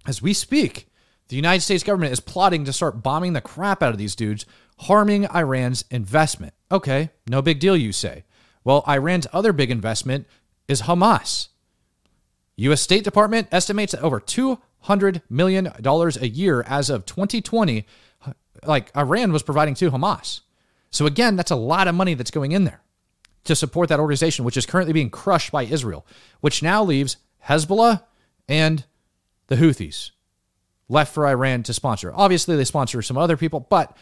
as 0.07 0.21
we 0.21 0.35
speak, 0.35 0.89
the 1.29 1.37
United 1.37 1.63
States 1.63 1.83
government 1.83 2.13
is 2.13 2.21
plotting 2.21 2.65
to 2.65 2.73
start 2.73 3.03
bombing 3.03 3.33
the 3.33 3.41
crap 3.41 3.83
out 3.83 3.93
of 3.93 3.99
these 3.99 4.15
dudes, 4.15 4.47
harming 4.79 5.27
Iran's 5.35 5.85
investment. 5.91 6.55
Okay, 6.71 7.11
no 7.29 7.43
big 7.43 7.59
deal, 7.59 7.77
you 7.77 7.93
say. 7.93 8.25
Well, 8.65 8.85
Iran's 8.89 9.27
other 9.33 9.53
big 9.53 9.71
investment 9.71 10.27
is 10.69 10.83
Hamas. 10.83 11.49
U.S. 12.57 12.81
State 12.81 13.05
Department 13.05 13.49
estimates 13.53 13.93
that 13.93 14.03
over 14.03 14.21
$200 14.21 15.23
million 15.29 15.67
a 15.67 16.27
year 16.27 16.63
as 16.63 16.91
of 16.91 17.07
2020, 17.07 17.87
like 18.65 18.97
Iran 18.97 19.33
was 19.33 19.43
providing 19.43 19.75
to 19.75 19.91
Hamas. 19.91 20.41
So 20.91 21.07
again, 21.07 21.37
that's 21.37 21.51
a 21.51 21.57
lot 21.57 21.89
of 21.89 21.95
money 21.95 22.15
that's 22.15 22.31
going 22.31 22.53
in 22.53 22.65
there 22.65 22.81
to 23.45 23.55
support 23.55 23.89
that 23.89 24.01
organization, 24.01 24.45
which 24.45 24.57
is 24.57 24.67
currently 24.67 24.93
being 24.93 25.11
crushed 25.11 25.53
by 25.53 25.65
Israel, 25.65 26.07
which 26.41 26.63
now 26.63 26.83
leaves 26.83 27.19
Hezbollah 27.47 28.03
and 28.49 28.85
the 29.49 29.57
Houthis 29.57 30.11
left 30.89 31.15
for 31.15 31.27
Iran 31.27 31.63
to 31.65 31.75
sponsor. 31.75 32.13
Obviously, 32.15 32.57
they 32.57 32.65
sponsor 32.65 33.03
some 33.03 33.19
other 33.19 33.37
people, 33.37 33.61
but 33.61 33.97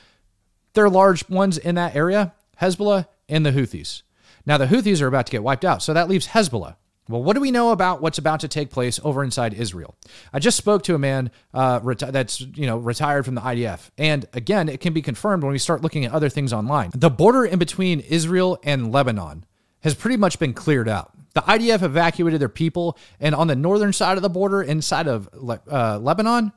they're 0.74 0.90
large 0.90 1.28
ones 1.28 1.58
in 1.58 1.76
that 1.76 1.94
area 1.94 2.34
Hezbollah 2.60 3.06
and 3.28 3.44
the 3.44 3.52
Houthis. 3.52 4.02
Now, 4.46 4.58
the 4.58 4.66
Houthis 4.66 5.00
are 5.00 5.06
about 5.06 5.26
to 5.26 5.32
get 5.32 5.42
wiped 5.42 5.64
out, 5.64 5.82
so 5.82 5.94
that 5.94 6.08
leaves 6.08 6.28
Hezbollah. 6.28 6.76
Well, 7.08 7.22
what 7.22 7.34
do 7.34 7.40
we 7.40 7.50
know 7.50 7.70
about 7.70 8.00
what's 8.00 8.16
about 8.16 8.40
to 8.40 8.48
take 8.48 8.70
place 8.70 8.98
over 9.04 9.22
inside 9.22 9.52
Israel? 9.52 9.94
I 10.32 10.38
just 10.38 10.56
spoke 10.56 10.84
to 10.84 10.94
a 10.94 10.98
man 10.98 11.30
uh, 11.52 11.80
reti- 11.80 12.10
that's 12.10 12.40
you 12.40 12.66
know 12.66 12.78
retired 12.78 13.26
from 13.26 13.34
the 13.34 13.42
IDF, 13.42 13.90
and 13.98 14.26
again, 14.32 14.70
it 14.70 14.80
can 14.80 14.94
be 14.94 15.02
confirmed 15.02 15.42
when 15.42 15.52
we 15.52 15.58
start 15.58 15.82
looking 15.82 16.06
at 16.06 16.12
other 16.12 16.30
things 16.30 16.52
online. 16.52 16.90
The 16.94 17.10
border 17.10 17.44
in 17.44 17.58
between 17.58 18.00
Israel 18.00 18.58
and 18.64 18.90
Lebanon 18.90 19.44
has 19.82 19.94
pretty 19.94 20.16
much 20.16 20.38
been 20.38 20.54
cleared 20.54 20.88
out. 20.88 21.12
The 21.34 21.42
IDF 21.42 21.82
evacuated 21.82 22.40
their 22.40 22.48
people, 22.48 22.96
and 23.20 23.34
on 23.34 23.48
the 23.48 23.56
northern 23.56 23.92
side 23.92 24.16
of 24.16 24.22
the 24.22 24.30
border, 24.30 24.62
inside 24.62 25.06
of 25.06 25.28
uh, 25.70 25.98
Lebanon, 25.98 26.52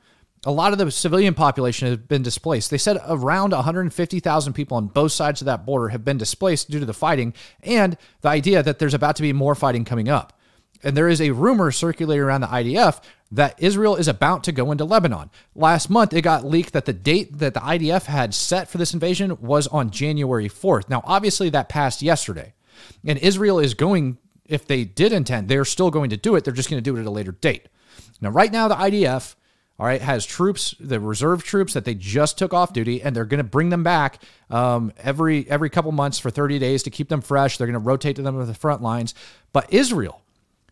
a 0.47 0.51
lot 0.51 0.71
of 0.71 0.79
the 0.79 0.89
civilian 0.89 1.33
population 1.33 1.89
has 1.89 1.97
been 1.97 2.23
displaced. 2.23 2.71
They 2.71 2.77
said 2.77 2.97
around 3.05 3.51
150,000 3.51 4.53
people 4.53 4.77
on 4.77 4.87
both 4.87 5.11
sides 5.11 5.41
of 5.41 5.45
that 5.45 5.65
border 5.65 5.89
have 5.89 6.05
been 6.05 6.17
displaced 6.17 6.71
due 6.71 6.79
to 6.79 6.85
the 6.85 6.93
fighting 6.93 7.33
and 7.61 7.97
the 8.21 8.29
idea 8.29 8.63
that 8.63 8.79
there's 8.79 8.93
about 8.93 9.17
to 9.17 9.21
be 9.21 9.33
more 9.33 9.55
fighting 9.55 9.83
coming 9.83 10.07
up. 10.07 10.39
And 10.81 10.95
there 10.95 11.09
is 11.09 11.19
a 11.19 11.31
rumor 11.31 11.69
circulating 11.71 12.23
around 12.23 12.41
the 12.41 12.47
IDF 12.47 13.03
that 13.29 13.61
Israel 13.61 13.97
is 13.97 14.07
about 14.07 14.45
to 14.45 14.53
go 14.53 14.71
into 14.71 14.85
Lebanon. 14.85 15.31
Last 15.53 15.89
month, 15.89 16.13
it 16.13 16.21
got 16.21 16.45
leaked 16.45 16.71
that 16.71 16.85
the 16.85 16.93
date 16.93 17.39
that 17.39 17.53
the 17.53 17.59
IDF 17.59 18.05
had 18.05 18.33
set 18.33 18.69
for 18.69 18.77
this 18.77 18.93
invasion 18.93 19.37
was 19.41 19.67
on 19.67 19.89
January 19.89 20.47
4th. 20.47 20.87
Now, 20.87 21.01
obviously, 21.03 21.49
that 21.49 21.67
passed 21.67 22.01
yesterday. 22.01 22.53
And 23.05 23.19
Israel 23.19 23.59
is 23.59 23.73
going, 23.73 24.17
if 24.45 24.65
they 24.65 24.85
did 24.85 25.11
intend, 25.11 25.49
they're 25.49 25.65
still 25.65 25.91
going 25.91 26.11
to 26.11 26.17
do 26.17 26.35
it. 26.35 26.45
They're 26.45 26.53
just 26.53 26.69
going 26.69 26.81
to 26.81 26.89
do 26.89 26.95
it 26.95 27.01
at 27.01 27.05
a 27.05 27.11
later 27.11 27.33
date. 27.33 27.67
Now, 28.21 28.29
right 28.29 28.51
now, 28.51 28.69
the 28.69 28.75
IDF 28.75 29.35
all 29.79 29.85
right, 29.85 30.01
has 30.01 30.25
troops, 30.25 30.73
the 30.79 30.99
reserve 30.99 31.43
troops 31.43 31.73
that 31.73 31.85
they 31.85 31.93
just 31.93 32.37
took 32.37 32.53
off 32.53 32.73
duty, 32.73 33.01
and 33.01 33.15
they're 33.15 33.25
going 33.25 33.37
to 33.37 33.43
bring 33.43 33.69
them 33.69 33.83
back 33.83 34.21
um, 34.49 34.91
every 34.97 35.47
every 35.49 35.69
couple 35.69 35.91
months 35.91 36.17
for 36.17 36.31
30 36.31 36.57
days 36.57 36.83
to 36.83 36.89
keep 36.89 37.09
them 37.09 37.21
fresh. 37.21 37.57
They're 37.57 37.67
going 37.67 37.73
to 37.73 37.79
rotate 37.79 38.15
to 38.15 38.23
them 38.23 38.39
to 38.39 38.45
the 38.45 38.55
front 38.55 38.81
lines. 38.81 39.13
But 39.53 39.71
Israel 39.71 40.21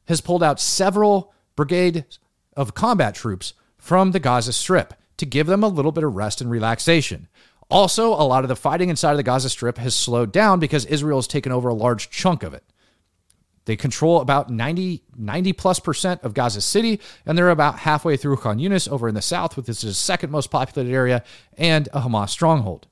has 0.08 0.22
pulled 0.22 0.42
out 0.42 0.60
several 0.60 1.34
brigades 1.56 2.20
of 2.58 2.74
combat 2.74 3.14
troops 3.14 3.54
from 3.78 4.12
the 4.12 4.20
Gaza 4.20 4.54
Strip 4.54 4.96
to 5.18 5.26
give 5.26 5.46
them 5.46 5.64
a 5.64 5.68
little 5.68 5.92
bit 5.92 6.04
of 6.04 6.16
rest 6.16 6.42
and 6.42 6.50
relaxation. 6.50 7.28
Also, 7.70 8.10
a 8.10 8.26
lot 8.26 8.44
of 8.44 8.48
the 8.48 8.56
fighting 8.56 8.90
inside 8.90 9.12
of 9.12 9.18
the 9.18 9.24
Gaza 9.24 9.50
Strip 9.50 9.78
has 9.78 9.96
slowed 9.96 10.32
down 10.32 10.60
because 10.60 10.86
Israel 10.86 11.20
has 11.20 11.28
taken 11.28 11.52
over 11.52 11.70
a 11.70 11.74
large 11.74 12.10
chunk 12.10 12.44
of 12.44 12.54
it. 12.54 12.64
They 13.66 13.76
control 13.76 14.22
about 14.22 14.50
90, 14.50 15.04
90 15.18 15.54
plus 15.54 15.80
percent 15.80 16.22
of 16.24 16.34
Gaza 16.34 16.62
City, 16.62 17.00
and 17.26 17.38
they're 17.38 17.50
about 17.50 17.80
halfway 17.80 18.16
through 18.16 18.38
Khan 18.38 18.60
Yunis 18.60 18.90
over 18.90 19.08
in 19.08 19.16
the 19.16 19.22
south, 19.22 19.58
which 19.58 19.68
is 19.68 19.82
the 19.82 19.94
second 19.94 20.30
most 20.30 20.52
populated 20.52 20.94
area 20.94 21.24
and 21.58 21.88
a 21.92 22.02
Hamas 22.02 22.30
stronghold. 22.30 22.88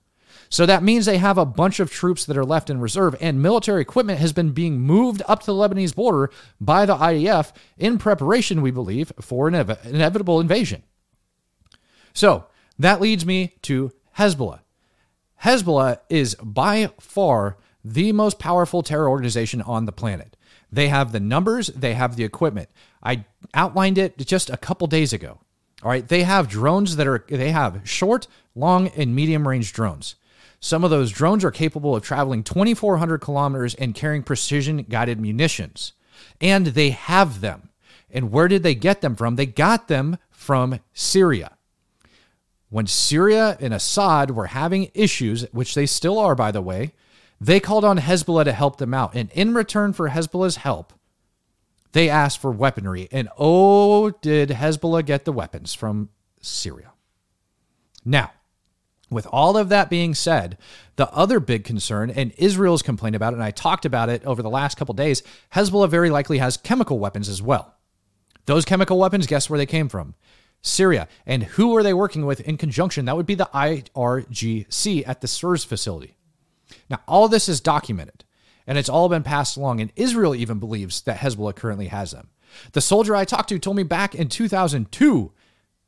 So 0.50 0.66
that 0.66 0.84
means 0.84 1.06
they 1.06 1.18
have 1.18 1.38
a 1.38 1.46
bunch 1.46 1.80
of 1.80 1.90
troops 1.92 2.26
that 2.26 2.38
are 2.38 2.46
left 2.46 2.70
in 2.70 2.80
reserve, 2.80 3.16
and 3.20 3.42
military 3.42 3.82
equipment 3.82 4.20
has 4.20 4.34
been 4.34 4.52
being 4.52 4.80
moved 4.80 5.24
up 5.28 5.40
to 5.42 5.46
the 5.48 5.54
Lebanese 5.54 5.96
border 5.96 6.32
by 6.62 6.86
the 6.86 6.96
IDF 6.96 7.52
in 7.78 7.98
preparation, 7.98 8.62
we 8.62 8.70
believe, 8.70 9.12
for 9.20 9.48
an 9.48 9.56
inevitable 9.84 10.40
invasion. 10.40 10.84
So 12.14 12.46
that 12.78 13.02
leads 13.02 13.26
me 13.26 13.56
to 13.64 13.92
Hezbollah. 14.18 14.60
Hezbollah 15.44 16.00
is 16.10 16.36
by 16.36 16.92
far 17.00 17.58
the 17.84 18.12
most 18.12 18.40
powerful 18.40 18.84
terror 18.84 19.10
organization 19.10 19.62
on 19.62 19.86
the 19.86 19.92
planet. 19.92 20.38
They 20.74 20.88
have 20.88 21.12
the 21.12 21.20
numbers, 21.20 21.68
they 21.68 21.94
have 21.94 22.16
the 22.16 22.24
equipment. 22.24 22.68
I 23.04 23.26
outlined 23.54 24.00
it 24.00 24.18
just 24.18 24.50
a 24.50 24.58
couple 24.58 24.88
days 24.88 25.14
ago. 25.14 25.38
All 25.84 25.90
right, 25.90 26.08
they 26.08 26.24
have 26.24 26.50
drones 26.50 26.96
that 26.96 27.06
are 27.06 27.24
they 27.30 27.52
have 27.52 27.82
short, 27.88 28.28
long, 28.56 28.88
and 28.88 29.14
medium 29.14 29.48
range 29.48 29.72
drones. 29.72 30.16
Some 30.60 30.84
of 30.84 30.90
those 30.90 31.12
drones 31.12 31.44
are 31.44 31.52
capable 31.52 31.96
of 31.96 32.02
traveling 32.02 32.42
2,400 32.42 33.20
kilometers 33.20 33.76
and 33.76 33.94
carrying 33.94 34.24
precision 34.24 34.86
guided 34.90 35.20
munitions. 35.20 35.94
And 36.42 36.68
they 36.68 36.90
have 36.90 37.42
them. 37.42 37.70
And 38.10 38.32
where 38.32 38.48
did 38.48 38.64
they 38.64 38.74
get 38.74 39.02
them 39.02 39.16
from? 39.16 39.36
They 39.36 39.46
got 39.46 39.88
them 39.90 40.18
from 40.32 40.80
Syria. 40.94 41.52
When 42.70 42.88
Syria 42.88 43.58
and 43.60 43.74
Assad 43.74 44.32
were 44.32 44.48
having 44.48 44.90
issues, 44.96 45.44
which 45.52 45.76
they 45.76 45.86
still 45.86 46.18
are, 46.18 46.34
by 46.34 46.52
the 46.52 46.62
way, 46.62 46.94
they 47.40 47.60
called 47.60 47.86
on 47.86 48.00
Hezbollah 48.00 48.46
to 48.46 48.54
help 48.54 48.78
them 48.78 48.94
out. 48.94 49.16
And 49.16 49.32
in 49.32 49.54
return 49.54 49.94
for 49.94 50.10
Hezbollah's 50.10 50.58
help, 50.58 50.94
they 51.92 52.10
asked 52.10 52.40
for 52.40 52.52
weaponry. 52.52 53.08
And 53.12 53.30
oh, 53.38 54.10
did 54.10 54.50
Hezbollah 54.50 55.06
get 55.06 55.26
the 55.26 55.34
weapons 55.34 55.74
from 55.74 56.10
Syria. 56.42 56.92
Now, 58.06 58.32
with 59.10 59.28
all 59.28 59.58
of 59.58 59.70
that 59.70 59.90
being 59.90 60.14
said, 60.14 60.58
the 60.96 61.12
other 61.12 61.40
big 61.40 61.64
concern, 61.64 62.10
and 62.10 62.32
Israel's 62.38 62.82
complained 62.82 63.16
about 63.16 63.34
it, 63.34 63.38
and 63.38 63.44
I 63.44 63.52
talked 63.52 63.86
about 63.86 64.10
it 64.10 64.26
over 64.26 64.42
the 64.42 64.50
last 64.50 64.76
couple 64.78 64.94
days, 64.94 65.24
Hezbollah 65.54 65.90
very 65.90 66.10
likely 66.10 66.40
has 66.40 66.58
chemical 66.58 67.00
weapons 67.00 67.30
as 67.30 67.42
well. 67.42 67.76
Those 68.46 68.66
chemical 68.66 69.00
weapons, 69.00 69.28
guess 69.28 69.50
where 69.50 69.58
they 69.58 69.66
came 69.66 69.88
from? 69.88 70.16
Syria. 70.62 71.08
And 71.26 71.44
who 71.44 71.76
are 71.76 71.84
they 71.84 71.94
working 71.94 72.26
with 72.26 72.42
in 72.42 72.58
conjunction? 72.58 73.06
That 73.06 73.16
would 73.16 73.26
be 73.26 73.36
the 73.36 73.50
IRGC 73.54 75.08
at 75.08 75.22
the 75.22 75.28
CERS 75.28 75.66
facility. 75.66 76.16
Now, 76.94 77.00
all 77.08 77.28
this 77.28 77.50
is 77.50 77.60
documented 77.60 78.24
and 78.68 78.78
it's 78.78 78.88
all 78.88 79.10
been 79.10 79.24
passed 79.24 79.58
along, 79.58 79.82
and 79.82 79.92
Israel 79.96 80.36
even 80.36 80.60
believes 80.60 81.02
that 81.02 81.18
Hezbollah 81.18 81.56
currently 81.56 81.88
has 81.88 82.12
them. 82.12 82.30
The 82.74 82.82
soldier 82.82 83.16
I 83.16 83.26
talked 83.26 83.50
to 83.50 83.58
told 83.58 83.78
me 83.78 83.82
back 83.82 84.14
in 84.14 84.30
2002 84.30 85.32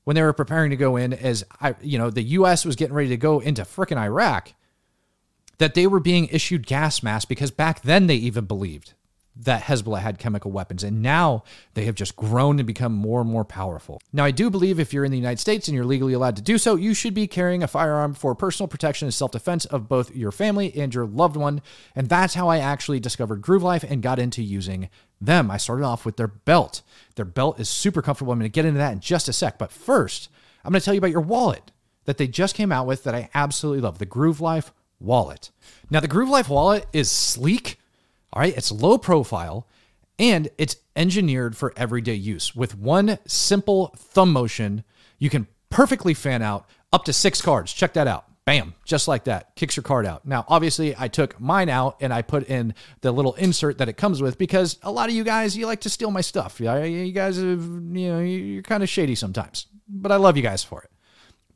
when 0.03 0.15
they 0.15 0.23
were 0.23 0.33
preparing 0.33 0.71
to 0.71 0.75
go 0.75 0.95
in 0.95 1.13
as 1.13 1.43
I, 1.61 1.75
you 1.79 1.99
know, 1.99 2.09
the 2.09 2.23
US 2.23 2.65
was 2.65 2.75
getting 2.75 2.95
ready 2.95 3.09
to 3.09 3.17
go 3.17 3.39
into 3.39 3.61
frickin' 3.61 3.99
Iraq 3.99 4.53
that 5.59 5.75
they 5.75 5.85
were 5.85 5.99
being 5.99 6.27
issued 6.31 6.65
gas 6.65 7.03
masks 7.03 7.25
because 7.25 7.51
back 7.51 7.83
then 7.83 8.07
they 8.07 8.15
even 8.15 8.45
believed 8.45 8.93
that 9.37 9.63
Hezbollah 9.63 9.99
had 9.99 10.17
chemical 10.17 10.51
weapons, 10.51 10.83
and 10.83 11.01
now 11.01 11.43
they 11.73 11.85
have 11.85 11.95
just 11.95 12.15
grown 12.15 12.57
and 12.57 12.65
become 12.65 12.93
more 12.93 13.21
and 13.21 13.29
more 13.29 13.43
powerful. 13.43 14.01
Now, 14.13 14.23
I 14.23 14.31
do 14.31 14.49
believe 14.49 14.79
if 14.79 14.93
you're 14.93 15.03
in 15.03 15.11
the 15.11 15.17
United 15.17 15.39
States 15.39 15.67
and 15.67 15.75
you're 15.75 15.85
legally 15.85 16.13
allowed 16.13 16.37
to 16.37 16.41
do 16.41 16.57
so, 16.57 16.75
you 16.75 16.93
should 16.93 17.13
be 17.13 17.27
carrying 17.27 17.61
a 17.61 17.67
firearm 17.67 18.13
for 18.13 18.33
personal 18.33 18.67
protection 18.67 19.07
and 19.07 19.13
self 19.13 19.31
defense 19.31 19.65
of 19.65 19.89
both 19.89 20.15
your 20.15 20.31
family 20.31 20.73
and 20.77 20.93
your 20.93 21.05
loved 21.05 21.35
one. 21.35 21.61
And 21.95 22.07
that's 22.07 22.35
how 22.35 22.47
I 22.47 22.59
actually 22.59 22.99
discovered 22.99 23.41
Groove 23.41 23.63
Life 23.63 23.83
and 23.83 24.01
got 24.01 24.19
into 24.19 24.41
using 24.41 24.89
them. 25.19 25.51
I 25.51 25.57
started 25.57 25.83
off 25.83 26.05
with 26.05 26.15
their 26.15 26.27
belt. 26.27 26.81
Their 27.15 27.25
belt 27.25 27.59
is 27.59 27.67
super 27.67 28.01
comfortable. 28.01 28.31
I'm 28.31 28.39
going 28.39 28.49
to 28.49 28.53
get 28.53 28.65
into 28.65 28.77
that 28.77 28.93
in 28.93 28.99
just 29.01 29.27
a 29.27 29.33
sec. 29.33 29.57
But 29.57 29.71
first, 29.71 30.29
I'm 30.63 30.71
going 30.71 30.79
to 30.79 30.85
tell 30.85 30.93
you 30.93 30.99
about 30.99 31.11
your 31.11 31.21
wallet 31.21 31.71
that 32.05 32.17
they 32.17 32.27
just 32.27 32.55
came 32.55 32.71
out 32.71 32.87
with 32.87 33.03
that 33.03 33.15
I 33.15 33.29
absolutely 33.33 33.81
love 33.81 33.99
the 33.99 34.05
Groove 34.05 34.39
Life 34.39 34.71
wallet. 34.99 35.51
Now, 35.89 35.99
the 35.99 36.07
Groove 36.07 36.29
Life 36.29 36.47
wallet 36.47 36.85
is 36.93 37.11
sleek 37.11 37.79
all 38.33 38.41
right, 38.41 38.55
it's 38.55 38.71
low 38.71 38.97
profile 38.97 39.67
and 40.17 40.49
it's 40.57 40.77
engineered 40.95 41.57
for 41.57 41.73
everyday 41.75 42.13
use. 42.13 42.55
With 42.55 42.77
one 42.77 43.19
simple 43.25 43.93
thumb 43.97 44.31
motion, 44.31 44.83
you 45.19 45.29
can 45.29 45.47
perfectly 45.69 46.13
fan 46.13 46.41
out 46.41 46.67
up 46.93 47.05
to 47.05 47.13
six 47.13 47.41
cards. 47.41 47.73
Check 47.73 47.93
that 47.93 48.07
out. 48.07 48.25
Bam, 48.45 48.75
just 48.85 49.07
like 49.07 49.23
that, 49.23 49.55
kicks 49.55 49.75
your 49.75 49.83
card 49.83 50.05
out. 50.05 50.23
Now, 50.23 50.45
obviously, 50.47 50.95
I 50.95 51.07
took 51.07 51.39
mine 51.39 51.67
out 51.67 51.97
and 51.99 52.13
I 52.13 52.21
put 52.21 52.47
in 52.47 52.75
the 53.01 53.11
little 53.11 53.33
insert 53.33 53.79
that 53.79 53.89
it 53.89 53.97
comes 53.97 54.21
with 54.21 54.37
because 54.37 54.77
a 54.83 54.91
lot 54.91 55.09
of 55.09 55.15
you 55.15 55.23
guys, 55.23 55.57
you 55.57 55.65
like 55.65 55.81
to 55.81 55.89
steal 55.89 56.11
my 56.11 56.21
stuff. 56.21 56.59
You 56.59 57.11
guys, 57.11 57.37
have, 57.37 57.63
you 57.63 58.11
know, 58.11 58.19
you're 58.19 58.61
kind 58.61 58.83
of 58.83 58.89
shady 58.89 59.15
sometimes, 59.15 59.65
but 59.89 60.11
I 60.11 60.17
love 60.17 60.37
you 60.37 60.43
guys 60.43 60.63
for 60.63 60.83
it. 60.83 60.91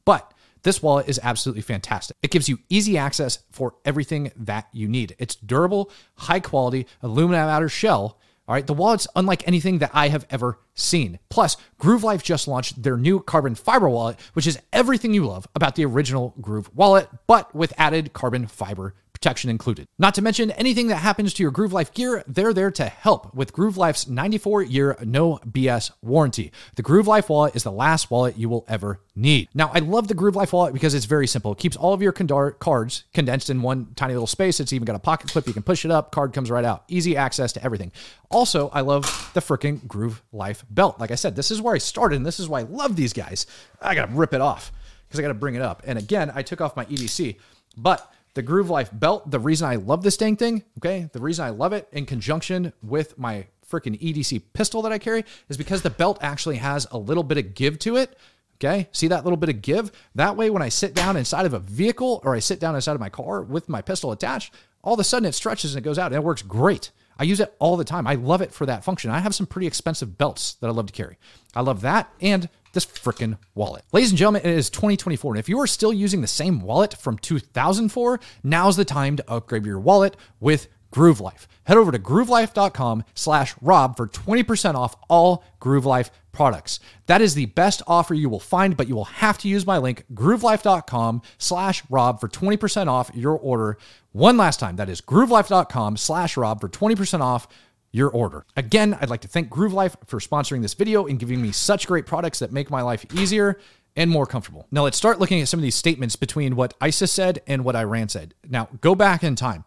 But 0.04 0.34
this 0.64 0.82
wallet 0.82 1.08
is 1.08 1.20
absolutely 1.24 1.62
fantastic. 1.62 2.18
It 2.22 2.32
gives 2.32 2.50
you 2.50 2.60
easy 2.70 2.98
access 2.98 3.40
for 3.52 3.76
everything 3.86 4.32
that 4.36 4.68
you 4.74 4.88
need. 4.88 5.16
It's 5.20 5.36
durable, 5.36 5.92
high 6.16 6.40
quality, 6.40 6.88
aluminum 7.02 7.48
outer 7.48 7.70
shell. 7.70 8.20
All 8.48 8.56
right, 8.56 8.66
the 8.66 8.74
wallet's 8.74 9.08
unlike 9.16 9.48
anything 9.48 9.78
that 9.78 9.92
I 9.94 10.08
have 10.08 10.26
ever 10.32 10.58
seen. 10.74 11.20
Plus, 11.30 11.56
Groove 11.78 12.04
Life 12.04 12.24
just 12.24 12.48
launched 12.48 12.82
their 12.82 12.98
new 12.98 13.20
carbon 13.20 13.54
fiber 13.54 13.88
wallet, 13.88 14.20
which 14.34 14.48
is 14.48 14.58
everything 14.74 15.14
you 15.14 15.28
love 15.28 15.48
about 15.54 15.76
the 15.76 15.86
original 15.86 16.34
Groove 16.42 16.76
wallet, 16.76 17.08
but 17.28 17.54
with 17.54 17.74
added 17.78 18.12
carbon 18.14 18.48
fiber 18.48 18.96
protection 19.20 19.50
included. 19.50 19.88
Not 19.98 20.16
to 20.16 20.22
mention 20.22 20.52
anything 20.52 20.88
that 20.88 20.98
happens 20.98 21.34
to 21.34 21.44
your 21.44 21.52
Groove 21.52 21.74
Life 21.74 21.94
gear, 21.94 22.24
they're 22.26 22.54
there 22.54 22.72
to 22.72 22.86
help 22.86 23.36
with 23.36 23.52
Groove 23.52 23.76
Life's 23.76 24.08
94 24.08 24.64
year 24.64 24.98
no 25.04 25.40
BS 25.46 25.92
warranty. 26.02 26.54
The 26.76 26.82
Groove 26.82 27.08
Life 27.08 27.30
wallet 27.30 27.56
is 27.56 27.64
the 27.64 27.72
last 27.72 28.10
wallet 28.10 28.38
you 28.38 28.48
will 28.48 28.64
ever 28.70 29.02
need. 29.16 29.50
Now, 29.54 29.72
I 29.74 29.80
love 29.80 30.08
the 30.08 30.14
Groove 30.14 30.38
Life 30.38 30.54
wallet 30.54 30.74
because 30.74 30.94
it's 30.94 31.06
very 31.06 31.28
simple. 31.28 31.52
It 31.52 31.58
keeps 31.58 31.76
all 31.76 31.94
of 31.94 32.02
your 32.02 32.14
cards 32.14 33.04
condensed 33.14 33.50
in 33.50 33.62
one 33.62 33.90
tiny 33.96 34.14
little 34.14 34.28
space. 34.28 34.62
It's 34.62 34.72
even 34.72 34.86
got 34.86 34.96
a 34.96 35.00
pocket 35.00 35.32
clip. 35.32 35.48
You 35.48 35.54
can 35.54 35.64
push 35.64 35.84
it 35.84 35.92
up, 35.92 36.12
card 36.12 36.32
comes 36.32 36.50
right 36.50 36.64
out. 36.66 36.86
Easy 36.88 37.18
access 37.18 37.52
to 37.54 37.64
everything. 37.64 37.92
Also, 38.32 38.70
I 38.70 38.82
love 38.82 39.04
the 39.34 39.42
freaking 39.42 39.86
Groove 39.86 40.24
Life 40.32 40.64
belt. 40.70 40.98
Like 40.98 41.12
I 41.12 41.16
said, 41.16 41.36
this 41.36 41.52
is 41.52 41.62
where 41.62 41.76
I 41.76 41.80
started, 41.80 42.16
and 42.16 42.26
this 42.26 42.40
is 42.40 42.48
why 42.48 42.60
I 42.62 42.64
love 42.64 42.96
these 42.96 43.12
guys. 43.12 43.48
I 43.82 43.96
gotta 43.96 44.14
rip 44.14 44.34
it 44.34 44.40
off 44.40 44.72
because 45.08 45.20
I 45.20 45.24
gotta 45.24 45.34
bring 45.34 45.56
it 45.56 45.62
up. 45.62 45.84
And 45.86 46.00
again, 46.00 46.32
I 46.34 46.42
took 46.42 46.62
off 46.62 46.78
my 46.78 46.86
EDC, 46.86 47.36
but 47.76 48.10
the 48.40 48.44
Groove 48.44 48.70
Life 48.70 48.90
belt, 48.94 49.30
the 49.30 49.38
reason 49.38 49.68
I 49.68 49.76
love 49.76 50.02
this 50.02 50.16
dang 50.16 50.38
thing, 50.38 50.64
okay, 50.78 51.10
the 51.12 51.20
reason 51.20 51.44
I 51.44 51.50
love 51.50 51.74
it 51.74 51.90
in 51.92 52.06
conjunction 52.06 52.72
with 52.82 53.20
my 53.20 53.48
freaking 53.70 54.00
EDC 54.00 54.44
pistol 54.54 54.82
that 54.84 54.94
I 54.94 54.98
carry 54.98 55.26
is 55.50 55.58
because 55.58 55.82
the 55.82 55.90
belt 55.90 56.20
actually 56.22 56.56
has 56.56 56.88
a 56.90 56.98
little 56.98 57.24
bit 57.24 57.38
of 57.38 57.54
give 57.54 57.80
to 57.80 57.98
it. 57.98 58.18
Okay, 58.56 58.88
see 58.94 59.10
that 59.10 59.26
little 59.26 59.36
bit 59.36 59.50
of 59.50 59.62
give? 59.62 59.92
That 60.16 60.38
way, 60.38 60.50
when 60.50 60.62
I 60.62 60.70
sit 60.70 60.94
down 60.94 61.18
inside 61.18 61.48
of 61.48 61.54
a 61.54 61.60
vehicle 61.60 62.22
or 62.24 62.34
I 62.34 62.40
sit 62.40 62.62
down 62.62 62.76
inside 62.76 62.94
of 62.94 63.02
my 63.02 63.10
car 63.10 63.42
with 63.42 63.68
my 63.68 63.82
pistol 63.82 64.14
attached, 64.14 64.54
all 64.86 64.94
of 64.94 65.02
a 65.02 65.04
sudden 65.04 65.28
it 65.28 65.36
stretches 65.36 65.76
and 65.76 65.84
it 65.84 65.86
goes 65.86 66.00
out 66.00 66.14
and 66.14 66.16
it 66.16 66.24
works 66.24 66.42
great. 66.42 66.92
I 67.18 67.24
use 67.24 67.42
it 67.42 67.54
all 67.60 67.76
the 67.76 67.84
time. 67.84 68.08
I 68.08 68.16
love 68.16 68.42
it 68.42 68.54
for 68.54 68.66
that 68.68 68.86
function. 68.86 69.12
I 69.12 69.20
have 69.20 69.36
some 69.36 69.48
pretty 69.48 69.68
expensive 69.68 70.18
belts 70.18 70.54
that 70.62 70.68
I 70.68 70.72
love 70.72 70.86
to 70.86 70.94
carry. 70.94 71.18
I 71.54 71.60
love 71.60 71.82
that 71.82 72.10
and 72.22 72.48
this 72.74 72.86
freaking 72.86 73.38
wallet. 73.56 73.84
Ladies 73.92 74.12
and 74.12 74.18
gentlemen, 74.18 74.42
it 74.44 74.58
is 74.58 74.70
2024. 74.70 75.34
And 75.34 75.40
if 75.40 75.50
you 75.50 75.60
are 75.60 75.68
still 75.68 75.94
using 75.94 76.22
the 76.22 76.28
same 76.28 76.62
wallet 76.62 76.94
from 76.94 77.18
2004, 77.18 78.20
now's 78.44 78.78
the 78.78 78.86
time 78.86 79.16
to 79.18 79.32
upgrade 79.32 79.66
your 79.66 79.80
wallet 79.80 80.16
with 80.40 80.68
Groove 80.92 81.20
Life. 81.20 81.48
Head 81.64 81.78
over 81.78 81.92
to 81.92 82.00
groovelife.com 82.00 83.04
slash 83.14 83.56
Rob 83.62 83.96
for 83.96 84.08
20% 84.08 84.76
off 84.76 84.96
all 85.08 85.44
Groove 85.60 85.86
Life 85.86 86.10
products. 86.32 86.80
That 87.06 87.22
is 87.22 87.36
the 87.36 87.46
best 87.48 87.82
offer 87.86 88.14
you 88.14 88.30
will 88.30 88.40
find, 88.40 88.76
but 88.76 88.88
you 88.88 88.96
will 88.96 89.06
have 89.06 89.38
to 89.40 89.48
use 89.48 89.68
my 89.68 89.78
link, 89.78 90.06
groovelife.com 90.14 91.22
slash 91.38 91.84
Rob 91.90 92.20
for 92.20 92.28
20% 92.28 92.88
off 92.88 93.12
your 93.14 93.38
order. 93.38 93.78
One 94.12 94.38
last 94.38 94.60
time, 94.60 94.78
that 94.78 94.90
is 94.90 95.02
groovelife.com 95.02 95.98
slash 95.98 96.38
Rob 96.38 96.62
for 96.62 96.70
20% 96.70 97.22
off 97.22 97.48
your 97.92 98.10
order. 98.10 98.46
Again, 98.56 98.98
I'd 99.00 99.10
like 99.10 99.22
to 99.22 99.28
thank 99.28 99.50
Groove 99.50 99.74
Life 99.74 99.96
for 100.06 100.20
sponsoring 100.20 100.62
this 100.62 100.74
video 100.74 101.08
and 101.08 101.20
giving 101.20 101.42
me 101.42 101.52
such 101.52 101.88
great 101.88 102.06
products 102.06 102.40
that 102.40 102.52
make 102.52 102.70
my 102.70 102.82
life 102.82 103.06
easier 103.14 103.60
and 103.96 104.10
more 104.12 104.26
comfortable. 104.26 104.68
Now 104.72 104.84
let's 104.84 104.98
start 104.98 105.20
looking 105.20 105.42
at 105.42 105.48
some 105.48 105.60
of 105.60 105.64
these 105.64 105.76
statements 105.76 106.16
between 106.16 106.56
what 106.56 106.76
ISIS 106.80 107.12
said 107.12 107.42
and 107.48 107.66
what 107.66 107.76
Iran 107.76 108.10
said. 108.10 108.34
Now 108.48 108.70
go 108.82 108.96
back 108.96 109.24
in 109.24 109.36
time. 109.36 109.66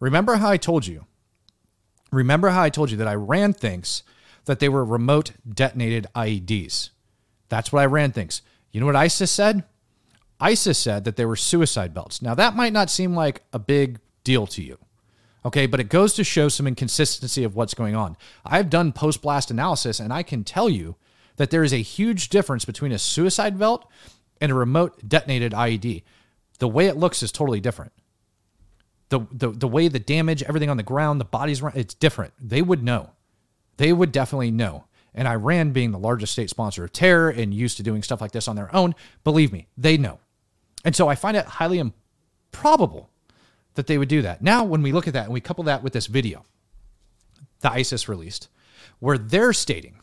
Remember 0.00 0.36
how 0.36 0.50
I 0.50 0.56
told 0.56 0.86
you? 0.86 1.06
Remember 2.12 2.50
how 2.50 2.62
I 2.62 2.70
told 2.70 2.90
you 2.90 2.96
that 2.98 3.08
Iran 3.08 3.52
thinks 3.52 4.02
that 4.44 4.60
they 4.60 4.68
were 4.68 4.84
remote 4.84 5.32
detonated 5.48 6.06
IEDs. 6.14 6.90
That's 7.48 7.72
what 7.72 7.80
Iran 7.80 8.12
thinks. 8.12 8.42
You 8.70 8.80
know 8.80 8.86
what 8.86 8.96
ISIS 8.96 9.30
said? 9.30 9.64
ISIS 10.40 10.78
said 10.78 11.04
that 11.04 11.16
they 11.16 11.24
were 11.24 11.36
suicide 11.36 11.94
belts. 11.94 12.20
Now, 12.20 12.34
that 12.34 12.56
might 12.56 12.72
not 12.72 12.90
seem 12.90 13.14
like 13.14 13.42
a 13.52 13.58
big 13.58 14.00
deal 14.24 14.46
to 14.48 14.62
you, 14.62 14.78
okay, 15.44 15.66
but 15.66 15.80
it 15.80 15.88
goes 15.88 16.14
to 16.14 16.24
show 16.24 16.48
some 16.48 16.66
inconsistency 16.66 17.44
of 17.44 17.54
what's 17.54 17.74
going 17.74 17.94
on. 17.94 18.16
I've 18.44 18.70
done 18.70 18.92
post 18.92 19.22
blast 19.22 19.50
analysis, 19.50 20.00
and 20.00 20.12
I 20.12 20.22
can 20.22 20.44
tell 20.44 20.68
you 20.68 20.96
that 21.36 21.50
there 21.50 21.64
is 21.64 21.72
a 21.72 21.78
huge 21.78 22.28
difference 22.28 22.64
between 22.64 22.92
a 22.92 22.98
suicide 22.98 23.58
belt 23.58 23.88
and 24.40 24.50
a 24.50 24.54
remote 24.54 25.08
detonated 25.08 25.52
IED. 25.52 26.02
The 26.58 26.68
way 26.68 26.86
it 26.86 26.96
looks 26.96 27.22
is 27.22 27.32
totally 27.32 27.60
different. 27.60 27.92
The, 29.10 29.20
the, 29.30 29.50
the 29.50 29.68
way 29.68 29.88
the 29.88 29.98
damage, 29.98 30.42
everything 30.44 30.70
on 30.70 30.76
the 30.76 30.82
ground, 30.82 31.20
the 31.20 31.24
bodies, 31.24 31.62
it's 31.74 31.94
different. 31.94 32.32
They 32.40 32.62
would 32.62 32.82
know. 32.82 33.10
They 33.76 33.92
would 33.92 34.12
definitely 34.12 34.50
know. 34.50 34.84
And 35.14 35.28
Iran, 35.28 35.70
being 35.70 35.92
the 35.92 35.98
largest 35.98 36.32
state 36.32 36.50
sponsor 36.50 36.84
of 36.84 36.92
terror 36.92 37.30
and 37.30 37.54
used 37.54 37.76
to 37.76 37.82
doing 37.82 38.02
stuff 38.02 38.20
like 38.20 38.32
this 38.32 38.48
on 38.48 38.56
their 38.56 38.74
own, 38.74 38.94
believe 39.22 39.52
me, 39.52 39.68
they 39.76 39.96
know. 39.96 40.18
And 40.84 40.96
so 40.96 41.08
I 41.08 41.14
find 41.14 41.36
it 41.36 41.44
highly 41.46 41.78
improbable 41.78 43.10
that 43.74 43.86
they 43.86 43.98
would 43.98 44.08
do 44.08 44.22
that. 44.22 44.42
Now, 44.42 44.64
when 44.64 44.82
we 44.82 44.92
look 44.92 45.06
at 45.06 45.14
that 45.14 45.24
and 45.24 45.32
we 45.32 45.40
couple 45.40 45.64
that 45.64 45.82
with 45.82 45.92
this 45.92 46.06
video 46.06 46.44
that 47.60 47.72
ISIS 47.72 48.08
released, 48.08 48.48
where 49.00 49.18
they're 49.18 49.52
stating 49.52 49.96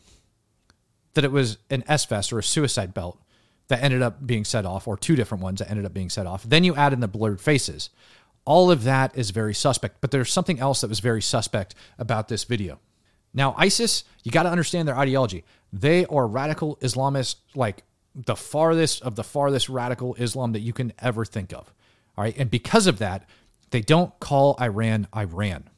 that 1.14 1.24
it 1.24 1.32
was 1.32 1.58
an 1.70 1.82
SVEST 1.82 2.32
or 2.32 2.38
a 2.38 2.42
suicide 2.42 2.94
belt 2.94 3.18
that 3.68 3.82
ended 3.82 4.02
up 4.02 4.26
being 4.26 4.44
set 4.44 4.66
off, 4.66 4.86
or 4.86 4.96
two 4.96 5.16
different 5.16 5.42
ones 5.42 5.60
that 5.60 5.70
ended 5.70 5.86
up 5.86 5.94
being 5.94 6.10
set 6.10 6.26
off. 6.26 6.42
Then 6.42 6.64
you 6.64 6.74
add 6.74 6.92
in 6.92 7.00
the 7.00 7.08
blurred 7.08 7.40
faces. 7.40 7.90
All 8.44 8.70
of 8.70 8.84
that 8.84 9.16
is 9.16 9.30
very 9.30 9.54
suspect, 9.54 9.98
but 10.00 10.10
there's 10.10 10.32
something 10.32 10.58
else 10.58 10.80
that 10.80 10.88
was 10.88 11.00
very 11.00 11.22
suspect 11.22 11.74
about 11.98 12.28
this 12.28 12.44
video. 12.44 12.80
Now, 13.32 13.54
ISIS, 13.56 14.04
you 14.24 14.32
got 14.32 14.42
to 14.42 14.50
understand 14.50 14.88
their 14.88 14.98
ideology. 14.98 15.44
They 15.72 16.04
are 16.06 16.26
radical 16.26 16.76
Islamists, 16.82 17.36
like 17.54 17.84
the 18.14 18.36
farthest 18.36 19.00
of 19.02 19.14
the 19.14 19.24
farthest 19.24 19.68
radical 19.68 20.14
Islam 20.16 20.52
that 20.52 20.60
you 20.60 20.72
can 20.72 20.92
ever 20.98 21.24
think 21.24 21.52
of. 21.52 21.72
All 22.18 22.24
right. 22.24 22.36
And 22.36 22.50
because 22.50 22.86
of 22.86 22.98
that, 22.98 23.26
they 23.72 23.80
don't 23.80 24.18
call 24.20 24.56
Iran 24.60 25.08
Iran. 25.14 25.68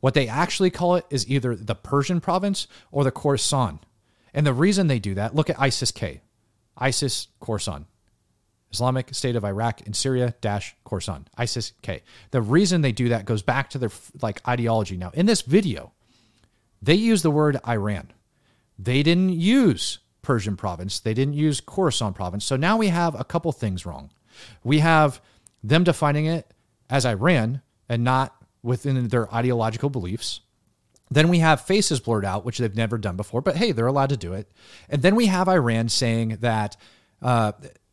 What 0.00 0.14
they 0.14 0.26
actually 0.26 0.70
call 0.70 0.96
it 0.96 1.06
is 1.10 1.28
either 1.28 1.54
the 1.54 1.74
Persian 1.74 2.20
province 2.20 2.66
or 2.90 3.04
the 3.04 3.12
Khorasan. 3.12 3.80
And 4.34 4.46
the 4.46 4.54
reason 4.54 4.86
they 4.86 4.98
do 4.98 5.14
that, 5.14 5.34
look 5.34 5.50
at 5.50 5.60
ISIS 5.60 5.92
K, 5.92 6.22
ISIS 6.76 7.28
Khorasan, 7.40 7.84
Islamic 8.72 9.14
State 9.14 9.36
of 9.36 9.44
Iraq 9.44 9.82
and 9.84 9.94
Syria 9.94 10.34
dash 10.40 10.74
Khorasan, 10.86 11.26
ISIS 11.36 11.72
K. 11.82 12.02
The 12.30 12.40
reason 12.40 12.80
they 12.80 12.92
do 12.92 13.10
that 13.10 13.26
goes 13.26 13.42
back 13.42 13.70
to 13.70 13.78
their 13.78 13.90
like 14.22 14.40
ideology. 14.48 14.96
Now, 14.96 15.10
in 15.12 15.26
this 15.26 15.42
video, 15.42 15.92
they 16.80 16.94
use 16.94 17.22
the 17.22 17.30
word 17.30 17.60
Iran. 17.68 18.12
They 18.78 19.02
didn't 19.02 19.30
use 19.30 19.98
Persian 20.22 20.56
province. 20.56 21.00
They 21.00 21.14
didn't 21.14 21.34
use 21.34 21.60
Khorasan 21.60 22.14
province. 22.14 22.44
So 22.44 22.56
now 22.56 22.76
we 22.76 22.88
have 22.88 23.18
a 23.18 23.24
couple 23.24 23.52
things 23.52 23.84
wrong. 23.84 24.10
We 24.64 24.78
have 24.78 25.20
them 25.62 25.84
defining 25.84 26.26
it 26.26 26.52
as 26.92 27.06
Iran 27.06 27.62
and 27.88 28.04
not 28.04 28.36
within 28.62 29.08
their 29.08 29.34
ideological 29.34 29.90
beliefs. 29.90 30.42
Then 31.10 31.28
we 31.28 31.38
have 31.38 31.62
faces 31.62 32.00
blurred 32.00 32.24
out, 32.24 32.44
which 32.44 32.58
they've 32.58 32.76
never 32.76 32.98
done 32.98 33.16
before, 33.16 33.40
but 33.40 33.56
hey, 33.56 33.72
they're 33.72 33.86
allowed 33.86 34.10
to 34.10 34.16
do 34.16 34.34
it. 34.34 34.52
And 34.88 35.02
then 35.02 35.16
we 35.16 35.26
have 35.26 35.48
Iran 35.48 35.88
saying 35.88 36.38
that 36.40 36.76
uh, 37.20 37.52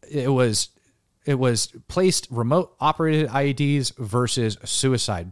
it 0.09 0.29
was 0.29 0.69
it 1.25 1.35
was 1.35 1.67
placed 1.87 2.27
remote 2.29 2.75
operated 2.79 3.29
IEDs 3.29 3.95
versus 3.97 4.57
suicide 4.63 5.31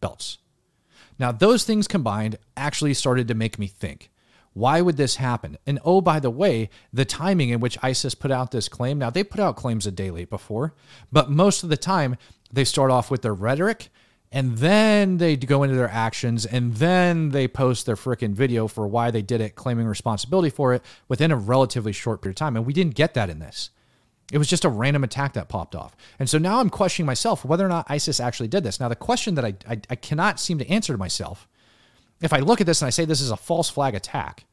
belts. 0.00 0.38
Now, 1.18 1.32
those 1.32 1.64
things 1.64 1.88
combined 1.88 2.38
actually 2.56 2.94
started 2.94 3.28
to 3.28 3.34
make 3.34 3.58
me 3.58 3.66
think. 3.66 4.10
Why 4.52 4.80
would 4.80 4.96
this 4.96 5.16
happen? 5.16 5.58
And 5.66 5.80
oh, 5.84 6.00
by 6.00 6.20
the 6.20 6.30
way, 6.30 6.70
the 6.92 7.04
timing 7.04 7.50
in 7.50 7.60
which 7.60 7.78
ISIS 7.82 8.14
put 8.14 8.30
out 8.30 8.52
this 8.52 8.68
claim. 8.68 8.98
Now, 8.98 9.10
they 9.10 9.24
put 9.24 9.40
out 9.40 9.56
claims 9.56 9.86
a 9.86 9.90
day 9.90 10.10
late 10.10 10.30
before, 10.30 10.74
but 11.10 11.30
most 11.30 11.64
of 11.64 11.70
the 11.70 11.76
time 11.76 12.16
they 12.54 12.64
start 12.64 12.90
off 12.90 13.10
with 13.10 13.22
their 13.22 13.34
rhetoric 13.34 13.90
and 14.34 14.58
then 14.58 15.18
they 15.18 15.36
go 15.36 15.62
into 15.62 15.76
their 15.76 15.88
actions 15.88 16.44
and 16.44 16.74
then 16.74 17.30
they 17.30 17.46
post 17.46 17.86
their 17.86 17.94
freaking 17.94 18.32
video 18.32 18.66
for 18.66 18.86
why 18.86 19.10
they 19.10 19.22
did 19.22 19.40
it, 19.40 19.54
claiming 19.54 19.86
responsibility 19.86 20.50
for 20.50 20.74
it 20.74 20.82
within 21.06 21.30
a 21.30 21.36
relatively 21.36 21.92
short 21.92 22.20
period 22.20 22.34
of 22.34 22.38
time. 22.38 22.56
And 22.56 22.66
we 22.66 22.72
didn't 22.72 22.96
get 22.96 23.14
that 23.14 23.30
in 23.30 23.38
this. 23.38 23.70
It 24.32 24.38
was 24.38 24.48
just 24.48 24.64
a 24.64 24.68
random 24.68 25.04
attack 25.04 25.34
that 25.34 25.48
popped 25.48 25.76
off. 25.76 25.94
And 26.18 26.28
so 26.28 26.38
now 26.38 26.58
I'm 26.58 26.70
questioning 26.70 27.06
myself 27.06 27.44
whether 27.44 27.64
or 27.64 27.68
not 27.68 27.86
ISIS 27.88 28.18
actually 28.18 28.48
did 28.48 28.64
this. 28.64 28.80
Now, 28.80 28.88
the 28.88 28.96
question 28.96 29.36
that 29.36 29.44
I, 29.44 29.54
I, 29.68 29.80
I, 29.90 29.94
cannot 29.94 30.40
seem 30.40 30.58
to 30.58 30.68
answer 30.68 30.94
to 30.94 30.98
myself, 30.98 31.46
if 32.20 32.32
I 32.32 32.38
look 32.38 32.60
at 32.60 32.66
this 32.66 32.80
and 32.80 32.86
I 32.86 32.90
say 32.90 33.04
this 33.04 33.20
is 33.20 33.30
a 33.30 33.36
false 33.36 33.68
flag 33.68 33.94
attack, 33.94 34.46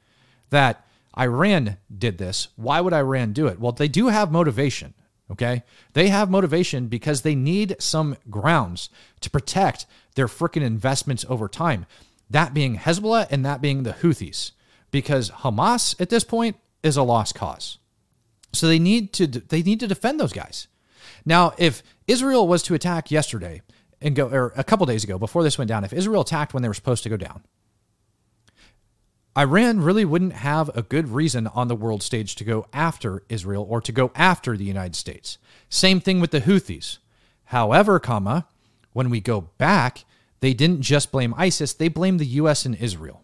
that 0.52 0.86
Iran 1.18 1.78
did 1.96 2.18
this, 2.18 2.50
why 2.56 2.82
would 2.82 2.94
Iran 2.94 3.34
do 3.34 3.48
it? 3.48 3.60
Well, 3.60 3.72
they 3.72 3.88
do 3.88 4.10
have 4.10 4.32
motivation, 4.32 4.94
okay? 5.32 5.64
They 5.94 6.10
have 6.10 6.30
motivation 6.30 6.88
because 6.88 7.22
they 7.22 7.36
need 7.36 7.76
some 7.80 8.18
grounds 8.30 8.90
to 9.22 9.30
protect 9.30 9.86
their 10.16 10.28
freaking 10.28 10.62
investments 10.62 11.26
over 11.30 11.48
time. 11.48 11.86
That 12.30 12.54
being 12.54 12.78
Hezbollah 12.78 13.28
and 13.32 13.46
that 13.46 13.62
being 13.62 13.84
the 13.84 13.94
Houthis, 13.94 14.52
because 14.92 15.32
Hamas 15.32 16.00
at 16.00 16.10
this 16.10 16.24
point 16.24 16.58
is 16.84 16.98
a 16.98 17.04
lost 17.04 17.36
cause. 17.36 17.78
So 18.54 18.68
they 18.68 18.80
need 18.80 19.14
to 19.14 19.28
they 19.28 19.62
need 19.62 19.80
to 19.80 19.88
defend 19.88 20.20
those 20.20 20.34
guys. 20.34 20.68
Now, 21.26 21.54
if 21.58 21.84
Israel 22.08 22.48
was 22.48 22.64
to 22.64 22.74
attack 22.74 23.12
yesterday 23.12 23.62
and 24.02 24.16
go 24.16 24.28
or 24.28 24.54
a 24.56 24.64
couple 24.64 24.86
days 24.86 25.04
ago 25.04 25.18
before 25.18 25.44
this 25.44 25.58
went 25.58 25.70
down, 25.70 25.84
if 25.84 25.94
Israel 25.94 26.22
attacked 26.22 26.54
when 26.54 26.64
they 26.64 26.70
were 26.70 26.74
supposed 26.74 27.04
to 27.04 27.10
go 27.10 27.18
down, 27.18 27.44
Iran 29.38 29.80
really 29.80 30.04
wouldn't 30.04 30.34
have 30.34 30.70
a 30.76 30.82
good 30.82 31.10
reason 31.10 31.48
on 31.48 31.70
the 31.70 31.76
world 31.76 32.04
stage 32.04 32.36
to 32.36 32.44
go 32.44 32.66
after 32.74 33.24
Israel 33.30 33.66
or 33.70 33.80
to 33.80 33.92
go 33.94 34.12
after 34.14 34.58
the 34.58 34.66
United 34.66 34.96
States. 34.96 35.38
Same 35.70 36.02
thing 36.02 36.20
with 36.20 36.32
the 36.32 36.42
Houthis. 36.42 36.98
However, 37.46 37.98
comma, 38.00 38.48
when 38.92 39.10
we 39.10 39.22
go 39.22 39.50
back, 39.58 40.04
they 40.42 40.54
didn't 40.54 40.82
just 40.82 41.14
blame 41.14 41.34
ISIS, 41.38 41.72
they 41.72 41.88
blamed 41.88 42.20
the 42.20 42.26
US 42.26 42.66
and 42.66 42.76
Israel. 42.76 43.24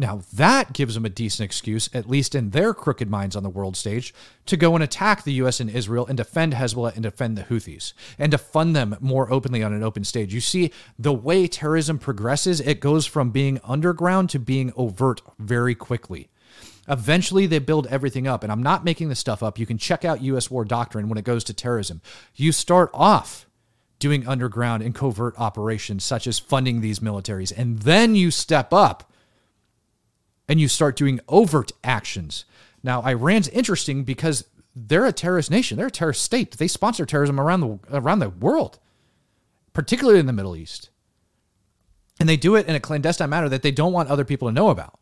Now, 0.00 0.22
that 0.32 0.72
gives 0.72 0.94
them 0.94 1.04
a 1.04 1.10
decent 1.10 1.44
excuse, 1.44 1.90
at 1.92 2.08
least 2.08 2.36
in 2.36 2.50
their 2.50 2.72
crooked 2.72 3.10
minds 3.10 3.34
on 3.34 3.42
the 3.42 3.48
world 3.48 3.76
stage, 3.76 4.14
to 4.46 4.56
go 4.56 4.76
and 4.76 4.84
attack 4.84 5.24
the 5.24 5.32
U.S. 5.34 5.58
and 5.58 5.68
Israel 5.68 6.06
and 6.06 6.16
defend 6.16 6.54
Hezbollah 6.54 6.94
and 6.94 7.02
defend 7.02 7.36
the 7.36 7.42
Houthis 7.42 7.94
and 8.16 8.30
to 8.30 8.38
fund 8.38 8.76
them 8.76 8.96
more 9.00 9.30
openly 9.32 9.60
on 9.60 9.72
an 9.72 9.82
open 9.82 10.04
stage. 10.04 10.32
You 10.32 10.40
see, 10.40 10.70
the 11.00 11.12
way 11.12 11.48
terrorism 11.48 11.98
progresses, 11.98 12.60
it 12.60 12.78
goes 12.78 13.06
from 13.06 13.30
being 13.30 13.60
underground 13.64 14.30
to 14.30 14.38
being 14.38 14.72
overt 14.76 15.20
very 15.36 15.74
quickly. 15.74 16.28
Eventually, 16.86 17.46
they 17.46 17.58
build 17.58 17.88
everything 17.88 18.28
up. 18.28 18.44
And 18.44 18.52
I'm 18.52 18.62
not 18.62 18.84
making 18.84 19.08
this 19.08 19.18
stuff 19.18 19.42
up. 19.42 19.58
You 19.58 19.66
can 19.66 19.78
check 19.78 20.04
out 20.04 20.22
U.S. 20.22 20.48
war 20.48 20.64
doctrine 20.64 21.08
when 21.08 21.18
it 21.18 21.24
goes 21.24 21.42
to 21.44 21.52
terrorism. 21.52 22.02
You 22.36 22.52
start 22.52 22.90
off 22.94 23.48
doing 23.98 24.28
underground 24.28 24.84
and 24.84 24.94
covert 24.94 25.34
operations, 25.40 26.04
such 26.04 26.28
as 26.28 26.38
funding 26.38 26.82
these 26.82 27.00
militaries, 27.00 27.52
and 27.56 27.80
then 27.80 28.14
you 28.14 28.30
step 28.30 28.72
up 28.72 29.12
and 30.48 30.60
you 30.60 30.68
start 30.68 30.96
doing 30.96 31.20
overt 31.28 31.72
actions. 31.84 32.44
Now, 32.82 33.02
Iran's 33.02 33.48
interesting 33.48 34.04
because 34.04 34.44
they're 34.74 35.06
a 35.06 35.12
terrorist 35.12 35.50
nation. 35.50 35.76
They're 35.76 35.88
a 35.88 35.90
terrorist 35.90 36.22
state. 36.22 36.56
They 36.56 36.68
sponsor 36.68 37.04
terrorism 37.04 37.40
around 37.40 37.60
the 37.60 37.78
around 37.92 38.20
the 38.20 38.30
world, 38.30 38.78
particularly 39.72 40.20
in 40.20 40.26
the 40.26 40.32
Middle 40.32 40.56
East. 40.56 40.90
And 42.20 42.28
they 42.28 42.36
do 42.36 42.56
it 42.56 42.66
in 42.66 42.74
a 42.74 42.80
clandestine 42.80 43.30
manner 43.30 43.48
that 43.48 43.62
they 43.62 43.70
don't 43.70 43.92
want 43.92 44.08
other 44.08 44.24
people 44.24 44.48
to 44.48 44.54
know 44.54 44.70
about. 44.70 44.98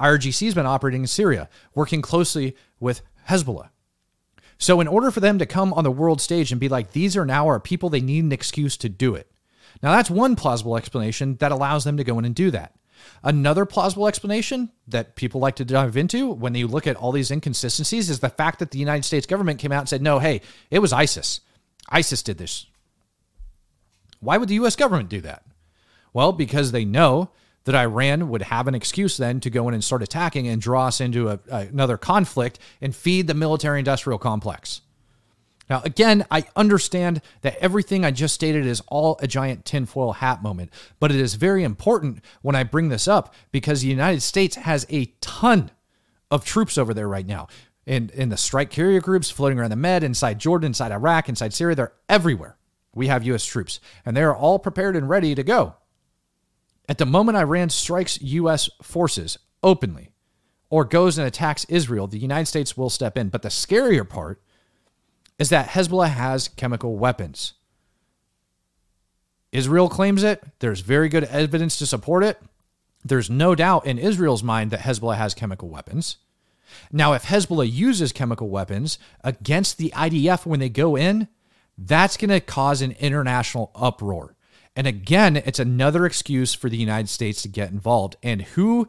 IRGC 0.00 0.46
has 0.46 0.54
been 0.54 0.66
operating 0.66 1.02
in 1.02 1.06
Syria, 1.06 1.48
working 1.74 2.02
closely 2.02 2.56
with 2.80 3.02
Hezbollah. 3.28 3.70
So, 4.58 4.80
in 4.80 4.88
order 4.88 5.10
for 5.10 5.20
them 5.20 5.38
to 5.38 5.46
come 5.46 5.72
on 5.72 5.84
the 5.84 5.90
world 5.90 6.20
stage 6.20 6.50
and 6.50 6.60
be 6.60 6.68
like, 6.68 6.92
these 6.92 7.16
are 7.16 7.24
now 7.24 7.46
our 7.46 7.60
people, 7.60 7.90
they 7.90 8.00
need 8.00 8.24
an 8.24 8.32
excuse 8.32 8.76
to 8.78 8.88
do 8.88 9.14
it. 9.14 9.30
Now, 9.82 9.92
that's 9.92 10.10
one 10.10 10.34
plausible 10.34 10.76
explanation 10.76 11.36
that 11.36 11.52
allows 11.52 11.84
them 11.84 11.96
to 11.96 12.04
go 12.04 12.18
in 12.18 12.24
and 12.24 12.34
do 12.34 12.50
that. 12.50 12.74
Another 13.22 13.64
plausible 13.64 14.08
explanation 14.08 14.70
that 14.86 15.16
people 15.16 15.40
like 15.40 15.56
to 15.56 15.64
dive 15.64 15.96
into 15.96 16.30
when 16.30 16.54
you 16.54 16.66
look 16.66 16.86
at 16.86 16.96
all 16.96 17.12
these 17.12 17.30
inconsistencies 17.30 18.10
is 18.10 18.20
the 18.20 18.28
fact 18.28 18.58
that 18.58 18.70
the 18.70 18.78
United 18.78 19.04
States 19.04 19.26
government 19.26 19.58
came 19.58 19.72
out 19.72 19.80
and 19.80 19.88
said, 19.88 20.02
no, 20.02 20.18
hey, 20.18 20.40
it 20.70 20.78
was 20.78 20.92
ISIS. 20.92 21.40
ISIS 21.88 22.22
did 22.22 22.38
this. 22.38 22.66
Why 24.20 24.36
would 24.36 24.48
the 24.48 24.56
US 24.56 24.76
government 24.76 25.08
do 25.08 25.20
that? 25.22 25.44
Well, 26.12 26.32
because 26.32 26.72
they 26.72 26.84
know 26.84 27.30
that 27.64 27.74
Iran 27.74 28.30
would 28.30 28.42
have 28.42 28.66
an 28.66 28.74
excuse 28.74 29.16
then 29.16 29.40
to 29.40 29.50
go 29.50 29.68
in 29.68 29.74
and 29.74 29.84
start 29.84 30.02
attacking 30.02 30.48
and 30.48 30.60
draw 30.60 30.86
us 30.86 31.00
into 31.00 31.28
a, 31.28 31.38
another 31.50 31.98
conflict 31.98 32.58
and 32.80 32.96
feed 32.96 33.26
the 33.26 33.34
military 33.34 33.78
industrial 33.78 34.18
complex. 34.18 34.80
Now, 35.68 35.82
again, 35.84 36.24
I 36.30 36.44
understand 36.56 37.20
that 37.42 37.56
everything 37.60 38.04
I 38.04 38.10
just 38.10 38.34
stated 38.34 38.64
is 38.64 38.82
all 38.88 39.18
a 39.20 39.26
giant 39.26 39.64
tinfoil 39.64 40.12
hat 40.12 40.42
moment, 40.42 40.70
but 40.98 41.10
it 41.10 41.20
is 41.20 41.34
very 41.34 41.62
important 41.62 42.24
when 42.42 42.56
I 42.56 42.62
bring 42.62 42.88
this 42.88 43.06
up 43.06 43.34
because 43.52 43.82
the 43.82 43.88
United 43.88 44.22
States 44.22 44.56
has 44.56 44.86
a 44.88 45.06
ton 45.20 45.70
of 46.30 46.44
troops 46.44 46.78
over 46.78 46.94
there 46.94 47.08
right 47.08 47.26
now. 47.26 47.48
In, 47.86 48.10
in 48.14 48.28
the 48.28 48.36
strike 48.36 48.70
carrier 48.70 49.00
groups 49.00 49.30
floating 49.30 49.58
around 49.58 49.70
the 49.70 49.76
Med, 49.76 50.02
inside 50.02 50.38
Jordan, 50.38 50.68
inside 50.68 50.92
Iraq, 50.92 51.28
inside 51.28 51.54
Syria, 51.54 51.74
they're 51.74 51.92
everywhere. 52.08 52.58
We 52.94 53.06
have 53.06 53.24
U.S. 53.24 53.44
troops, 53.44 53.80
and 54.04 54.16
they 54.16 54.22
are 54.22 54.36
all 54.36 54.58
prepared 54.58 54.96
and 54.96 55.08
ready 55.08 55.34
to 55.34 55.42
go. 55.42 55.74
At 56.88 56.98
the 56.98 57.06
moment 57.06 57.38
Iran 57.38 57.68
strikes 57.68 58.20
U.S. 58.20 58.68
forces 58.82 59.38
openly 59.62 60.12
or 60.70 60.84
goes 60.84 61.18
and 61.18 61.26
attacks 61.26 61.66
Israel, 61.68 62.06
the 62.06 62.18
United 62.18 62.46
States 62.46 62.76
will 62.76 62.90
step 62.90 63.16
in. 63.16 63.28
But 63.28 63.42
the 63.42 63.48
scarier 63.48 64.08
part 64.08 64.42
is 65.38 65.50
that 65.50 65.68
Hezbollah 65.68 66.10
has 66.10 66.48
chemical 66.48 66.96
weapons. 66.96 67.54
Israel 69.52 69.88
claims 69.88 70.22
it. 70.22 70.42
There's 70.58 70.80
very 70.80 71.08
good 71.08 71.24
evidence 71.24 71.76
to 71.78 71.86
support 71.86 72.24
it. 72.24 72.40
There's 73.04 73.30
no 73.30 73.54
doubt 73.54 73.86
in 73.86 73.98
Israel's 73.98 74.42
mind 74.42 74.70
that 74.72 74.80
Hezbollah 74.80 75.16
has 75.16 75.34
chemical 75.34 75.68
weapons. 75.68 76.18
Now, 76.92 77.14
if 77.14 77.24
Hezbollah 77.24 77.70
uses 77.70 78.12
chemical 78.12 78.48
weapons 78.48 78.98
against 79.24 79.78
the 79.78 79.92
IDF 79.96 80.44
when 80.44 80.60
they 80.60 80.68
go 80.68 80.96
in, 80.96 81.28
that's 81.78 82.16
going 82.16 82.30
to 82.30 82.40
cause 82.40 82.82
an 82.82 82.92
international 82.98 83.70
uproar. 83.74 84.34
And 84.76 84.86
again, 84.86 85.36
it's 85.36 85.58
another 85.58 86.04
excuse 86.04 86.54
for 86.54 86.68
the 86.68 86.76
United 86.76 87.08
States 87.08 87.42
to 87.42 87.48
get 87.48 87.70
involved. 87.70 88.16
And 88.22 88.42
who 88.42 88.88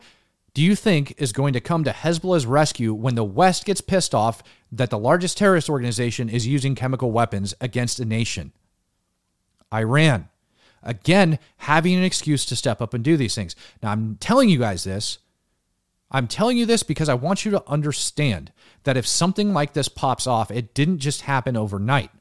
do 0.60 0.66
you 0.66 0.76
think 0.76 1.14
is 1.18 1.32
going 1.32 1.54
to 1.54 1.62
come 1.62 1.86
to 1.86 1.92
Hezbollah's 1.92 2.46
rescue 2.46 2.94
when 2.94 3.16
the 3.16 3.24
West 3.24 3.64
gets 3.64 3.80
pissed 3.80 4.14
off 4.14 4.44
that 4.74 4.90
the 4.90 5.00
largest 5.00 5.38
terrorist 5.38 5.70
organization 5.70 6.28
is 6.28 6.46
using 6.46 6.76
chemical 6.76 7.12
weapons 7.12 7.54
against 7.62 8.02
a 8.02 8.04
nation? 8.04 8.52
Iran. 9.74 10.28
Again, 10.84 11.40
having 11.60 11.96
an 11.96 12.04
excuse 12.04 12.44
to 12.44 12.58
step 12.58 12.82
up 12.82 12.94
and 12.94 13.02
do 13.02 13.16
these 13.16 13.36
things. 13.36 13.56
Now, 13.82 13.92
I'm 13.92 14.18
telling 14.18 14.50
you 14.50 14.60
guys 14.60 14.84
this. 14.84 15.20
I'm 16.12 16.28
telling 16.28 16.58
you 16.58 16.66
this 16.66 16.84
because 16.84 17.08
I 17.08 17.14
want 17.14 17.46
you 17.46 17.52
to 17.52 17.64
understand 17.66 18.52
that 18.84 18.98
if 18.98 19.08
something 19.08 19.54
like 19.54 19.72
this 19.72 19.88
pops 19.88 20.28
off, 20.28 20.52
it 20.52 20.74
didn't 20.74 21.00
just 21.00 21.22
happen 21.22 21.56
overnight. 21.56 22.12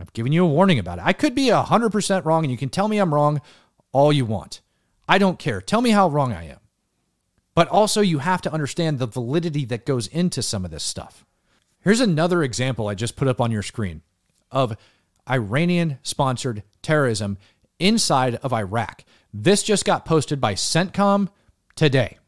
I've 0.00 0.14
given 0.14 0.32
you 0.32 0.46
a 0.46 0.48
warning 0.48 0.78
about 0.78 0.96
it. 0.96 1.04
I 1.04 1.12
could 1.12 1.34
be 1.34 1.48
100% 1.48 2.24
wrong, 2.24 2.42
and 2.42 2.50
you 2.50 2.56
can 2.56 2.70
tell 2.70 2.88
me 2.88 2.96
I'm 2.96 3.12
wrong 3.12 3.42
all 3.92 4.14
you 4.14 4.24
want. 4.24 4.62
I 5.06 5.18
don't 5.18 5.38
care. 5.38 5.60
Tell 5.60 5.82
me 5.82 5.90
how 5.90 6.08
wrong 6.08 6.32
I 6.32 6.44
am. 6.44 6.61
But 7.54 7.68
also, 7.68 8.00
you 8.00 8.18
have 8.18 8.40
to 8.42 8.52
understand 8.52 8.98
the 8.98 9.06
validity 9.06 9.64
that 9.66 9.84
goes 9.86 10.06
into 10.06 10.42
some 10.42 10.64
of 10.64 10.70
this 10.70 10.84
stuff. 10.84 11.26
Here's 11.80 12.00
another 12.00 12.42
example 12.42 12.88
I 12.88 12.94
just 12.94 13.16
put 13.16 13.28
up 13.28 13.40
on 13.40 13.50
your 13.50 13.62
screen 13.62 14.02
of 14.50 14.76
Iranian 15.28 15.98
sponsored 16.02 16.62
terrorism 16.80 17.38
inside 17.78 18.36
of 18.36 18.52
Iraq. 18.52 19.04
This 19.34 19.62
just 19.62 19.84
got 19.84 20.04
posted 20.04 20.40
by 20.40 20.54
CENTCOM 20.54 21.28
today. 21.74 22.18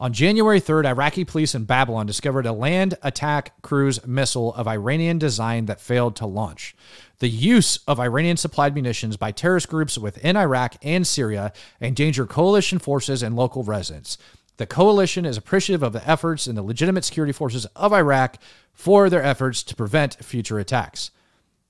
On 0.00 0.14
January 0.14 0.62
3rd, 0.62 0.86
Iraqi 0.86 1.26
police 1.26 1.54
in 1.54 1.64
Babylon 1.64 2.06
discovered 2.06 2.46
a 2.46 2.54
land 2.54 2.94
attack 3.02 3.52
cruise 3.60 4.06
missile 4.06 4.54
of 4.54 4.66
Iranian 4.66 5.18
design 5.18 5.66
that 5.66 5.78
failed 5.78 6.16
to 6.16 6.26
launch. 6.26 6.74
The 7.18 7.28
use 7.28 7.80
of 7.86 8.00
Iranian 8.00 8.38
supplied 8.38 8.74
munitions 8.74 9.18
by 9.18 9.30
terrorist 9.30 9.68
groups 9.68 9.98
within 9.98 10.38
Iraq 10.38 10.76
and 10.82 11.06
Syria 11.06 11.52
endanger 11.82 12.24
coalition 12.24 12.78
forces 12.78 13.22
and 13.22 13.36
local 13.36 13.62
residents. 13.62 14.16
The 14.56 14.64
coalition 14.64 15.26
is 15.26 15.36
appreciative 15.36 15.82
of 15.82 15.92
the 15.92 16.08
efforts 16.08 16.46
and 16.46 16.56
the 16.56 16.62
legitimate 16.62 17.04
security 17.04 17.32
forces 17.34 17.66
of 17.76 17.92
Iraq 17.92 18.38
for 18.72 19.10
their 19.10 19.22
efforts 19.22 19.62
to 19.64 19.76
prevent 19.76 20.24
future 20.24 20.58
attacks. 20.58 21.10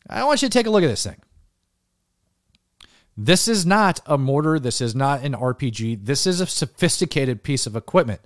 I 0.08 0.22
want 0.22 0.40
you 0.40 0.48
to 0.48 0.56
take 0.56 0.66
a 0.66 0.70
look 0.70 0.84
at 0.84 0.88
this 0.88 1.02
thing. 1.04 1.16
This 3.22 3.48
is 3.48 3.66
not 3.66 4.00
a 4.06 4.16
mortar. 4.16 4.58
This 4.58 4.80
is 4.80 4.94
not 4.94 5.22
an 5.22 5.34
RPG. 5.34 6.06
This 6.06 6.26
is 6.26 6.40
a 6.40 6.46
sophisticated 6.46 7.42
piece 7.42 7.66
of 7.66 7.76
equipment. 7.76 8.22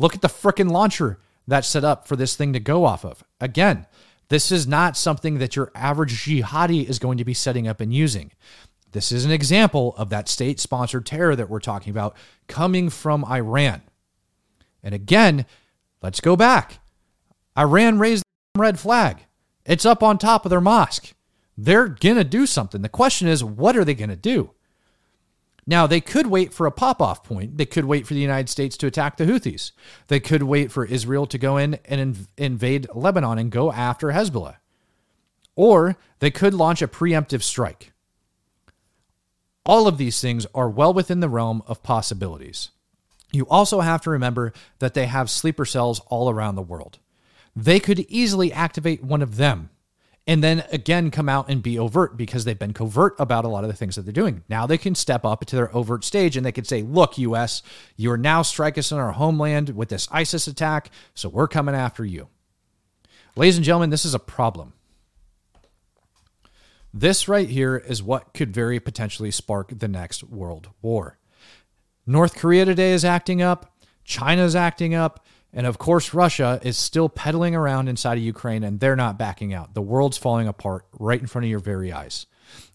Look 0.00 0.16
at 0.16 0.20
the 0.20 0.26
frickin' 0.26 0.72
launcher 0.72 1.20
that's 1.46 1.68
set 1.68 1.84
up 1.84 2.08
for 2.08 2.16
this 2.16 2.34
thing 2.34 2.52
to 2.52 2.58
go 2.58 2.84
off 2.84 3.04
of. 3.04 3.22
Again, 3.40 3.86
this 4.30 4.50
is 4.50 4.66
not 4.66 4.96
something 4.96 5.38
that 5.38 5.54
your 5.54 5.70
average 5.76 6.24
jihadi 6.24 6.88
is 6.88 6.98
going 6.98 7.18
to 7.18 7.24
be 7.24 7.34
setting 7.34 7.68
up 7.68 7.80
and 7.80 7.94
using. 7.94 8.32
This 8.90 9.12
is 9.12 9.24
an 9.24 9.30
example 9.30 9.94
of 9.96 10.10
that 10.10 10.28
state 10.28 10.58
sponsored 10.58 11.06
terror 11.06 11.36
that 11.36 11.48
we're 11.48 11.60
talking 11.60 11.92
about 11.92 12.16
coming 12.48 12.90
from 12.90 13.24
Iran. 13.26 13.82
And 14.82 14.92
again, 14.92 15.46
let's 16.02 16.20
go 16.20 16.34
back. 16.34 16.80
Iran 17.56 18.00
raised 18.00 18.24
the 18.54 18.60
red 18.60 18.80
flag. 18.80 19.18
It's 19.64 19.86
up 19.86 20.02
on 20.02 20.18
top 20.18 20.44
of 20.44 20.50
their 20.50 20.60
mosque. 20.60 21.14
They're 21.56 21.88
going 21.88 22.16
to 22.16 22.24
do 22.24 22.46
something. 22.46 22.82
The 22.82 22.88
question 22.88 23.28
is, 23.28 23.44
what 23.44 23.76
are 23.76 23.84
they 23.84 23.94
going 23.94 24.10
to 24.10 24.16
do? 24.16 24.50
Now, 25.66 25.86
they 25.86 26.00
could 26.00 26.26
wait 26.26 26.52
for 26.52 26.66
a 26.66 26.72
pop 26.72 27.00
off 27.00 27.22
point. 27.22 27.56
They 27.56 27.66
could 27.66 27.84
wait 27.84 28.06
for 28.06 28.14
the 28.14 28.20
United 28.20 28.48
States 28.48 28.76
to 28.78 28.86
attack 28.86 29.16
the 29.16 29.26
Houthis. 29.26 29.70
They 30.08 30.18
could 30.18 30.42
wait 30.42 30.72
for 30.72 30.84
Israel 30.84 31.26
to 31.26 31.38
go 31.38 31.56
in 31.56 31.78
and 31.84 32.16
inv- 32.16 32.26
invade 32.36 32.88
Lebanon 32.94 33.38
and 33.38 33.50
go 33.50 33.70
after 33.70 34.08
Hezbollah. 34.08 34.56
Or 35.54 35.96
they 36.18 36.30
could 36.30 36.54
launch 36.54 36.82
a 36.82 36.88
preemptive 36.88 37.42
strike. 37.42 37.92
All 39.64 39.86
of 39.86 39.98
these 39.98 40.20
things 40.20 40.46
are 40.54 40.68
well 40.68 40.92
within 40.92 41.20
the 41.20 41.28
realm 41.28 41.62
of 41.68 41.84
possibilities. 41.84 42.70
You 43.30 43.46
also 43.46 43.80
have 43.80 44.00
to 44.02 44.10
remember 44.10 44.52
that 44.80 44.94
they 44.94 45.06
have 45.06 45.30
sleeper 45.30 45.64
cells 45.64 46.00
all 46.08 46.28
around 46.28 46.56
the 46.56 46.62
world. 46.62 46.98
They 47.54 47.78
could 47.78 48.00
easily 48.08 48.52
activate 48.52 49.04
one 49.04 49.22
of 49.22 49.36
them 49.36 49.70
and 50.26 50.42
then 50.42 50.64
again 50.70 51.10
come 51.10 51.28
out 51.28 51.48
and 51.48 51.62
be 51.62 51.78
overt 51.78 52.16
because 52.16 52.44
they've 52.44 52.58
been 52.58 52.72
covert 52.72 53.14
about 53.18 53.44
a 53.44 53.48
lot 53.48 53.64
of 53.64 53.70
the 53.70 53.76
things 53.76 53.96
that 53.96 54.02
they're 54.02 54.12
doing. 54.12 54.44
Now 54.48 54.66
they 54.66 54.78
can 54.78 54.94
step 54.94 55.24
up 55.24 55.44
to 55.46 55.56
their 55.56 55.74
overt 55.74 56.04
stage 56.04 56.36
and 56.36 56.46
they 56.46 56.52
can 56.52 56.64
say, 56.64 56.82
look, 56.82 57.18
US, 57.18 57.62
you 57.96 58.10
are 58.12 58.18
now 58.18 58.42
striking 58.42 58.80
us 58.80 58.92
in 58.92 58.98
our 58.98 59.12
homeland 59.12 59.70
with 59.70 59.88
this 59.88 60.08
ISIS 60.12 60.46
attack, 60.46 60.90
so 61.14 61.28
we're 61.28 61.48
coming 61.48 61.74
after 61.74 62.04
you. 62.04 62.28
Ladies 63.34 63.56
and 63.56 63.64
gentlemen, 63.64 63.90
this 63.90 64.04
is 64.04 64.14
a 64.14 64.18
problem. 64.18 64.74
This 66.94 67.26
right 67.26 67.48
here 67.48 67.76
is 67.76 68.02
what 68.02 68.34
could 68.34 68.52
very 68.52 68.78
potentially 68.78 69.30
spark 69.30 69.78
the 69.78 69.88
next 69.88 70.22
world 70.22 70.68
war. 70.82 71.18
North 72.06 72.34
Korea 72.36 72.64
today 72.64 72.92
is 72.92 73.04
acting 73.04 73.40
up, 73.40 73.74
China's 74.04 74.54
acting 74.54 74.94
up, 74.94 75.24
and 75.52 75.66
of 75.66 75.78
course, 75.78 76.14
Russia 76.14 76.60
is 76.62 76.78
still 76.78 77.08
peddling 77.08 77.54
around 77.54 77.88
inside 77.88 78.16
of 78.18 78.24
Ukraine 78.24 78.64
and 78.64 78.80
they're 78.80 78.96
not 78.96 79.18
backing 79.18 79.52
out. 79.52 79.74
The 79.74 79.82
world's 79.82 80.16
falling 80.16 80.48
apart 80.48 80.86
right 80.98 81.20
in 81.20 81.26
front 81.26 81.44
of 81.44 81.50
your 81.50 81.60
very 81.60 81.92
eyes. 81.92 82.26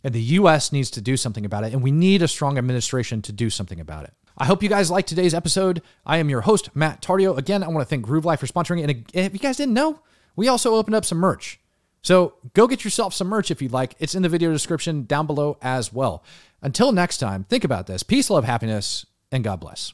And 0.04 0.14
the 0.14 0.22
US 0.22 0.72
needs 0.72 0.92
to 0.92 1.02
do 1.02 1.18
something 1.18 1.46
about 1.46 1.64
it. 1.64 1.74
And 1.74 1.82
we 1.82 1.92
need 1.92 2.22
a 2.22 2.28
strong 2.28 2.58
administration 2.58 3.22
to 3.24 3.32
do 3.32 3.50
something 3.50 3.80
about 3.80 4.06
it. 4.06 4.14
I 4.38 4.46
hope 4.46 4.62
you 4.62 4.70
guys 4.70 4.92
liked 4.92 5.10
today's 5.10 5.34
episode. 5.34 5.82
I 6.06 6.18
am 6.18 6.30
your 6.30 6.42
host, 6.42 6.76
Matt 6.76 7.02
Tardio. 7.02 7.36
Again, 7.38 7.64
I 7.64 7.68
want 7.68 7.80
to 7.80 7.86
thank 7.86 8.06
Groove 8.06 8.26
Life 8.26 8.40
for 8.40 8.48
sponsoring 8.48 8.84
it. 8.84 8.90
And 8.90 9.06
if 9.14 9.34
you 9.34 9.40
guys 9.40 9.58
didn't 9.58 9.74
know, 9.74 10.00
we 10.36 10.48
also 10.48 10.76
opened 10.76 10.96
up 10.96 11.06
some 11.06 11.18
merch. 11.18 11.60
So 12.04 12.36
go 12.54 12.68
get 12.68 12.84
yourself 12.84 13.14
some 13.16 13.28
merch 13.28 13.50
if 13.50 13.62
you'd 13.62 13.72
like. 13.72 13.96
It's 13.98 14.14
in 14.14 14.22
the 14.22 14.30
video 14.30 14.52
description 14.52 15.06
down 15.06 15.26
below 15.26 15.58
as 15.62 15.92
well. 15.92 16.24
Until 16.62 16.92
next 16.92 17.18
time, 17.18 17.46
think 17.46 17.64
about 17.64 17.88
this 17.88 18.04
peace, 18.04 18.30
love, 18.30 18.44
happiness, 18.44 19.08
and 19.32 19.44
God 19.44 19.60
bless. 19.60 19.94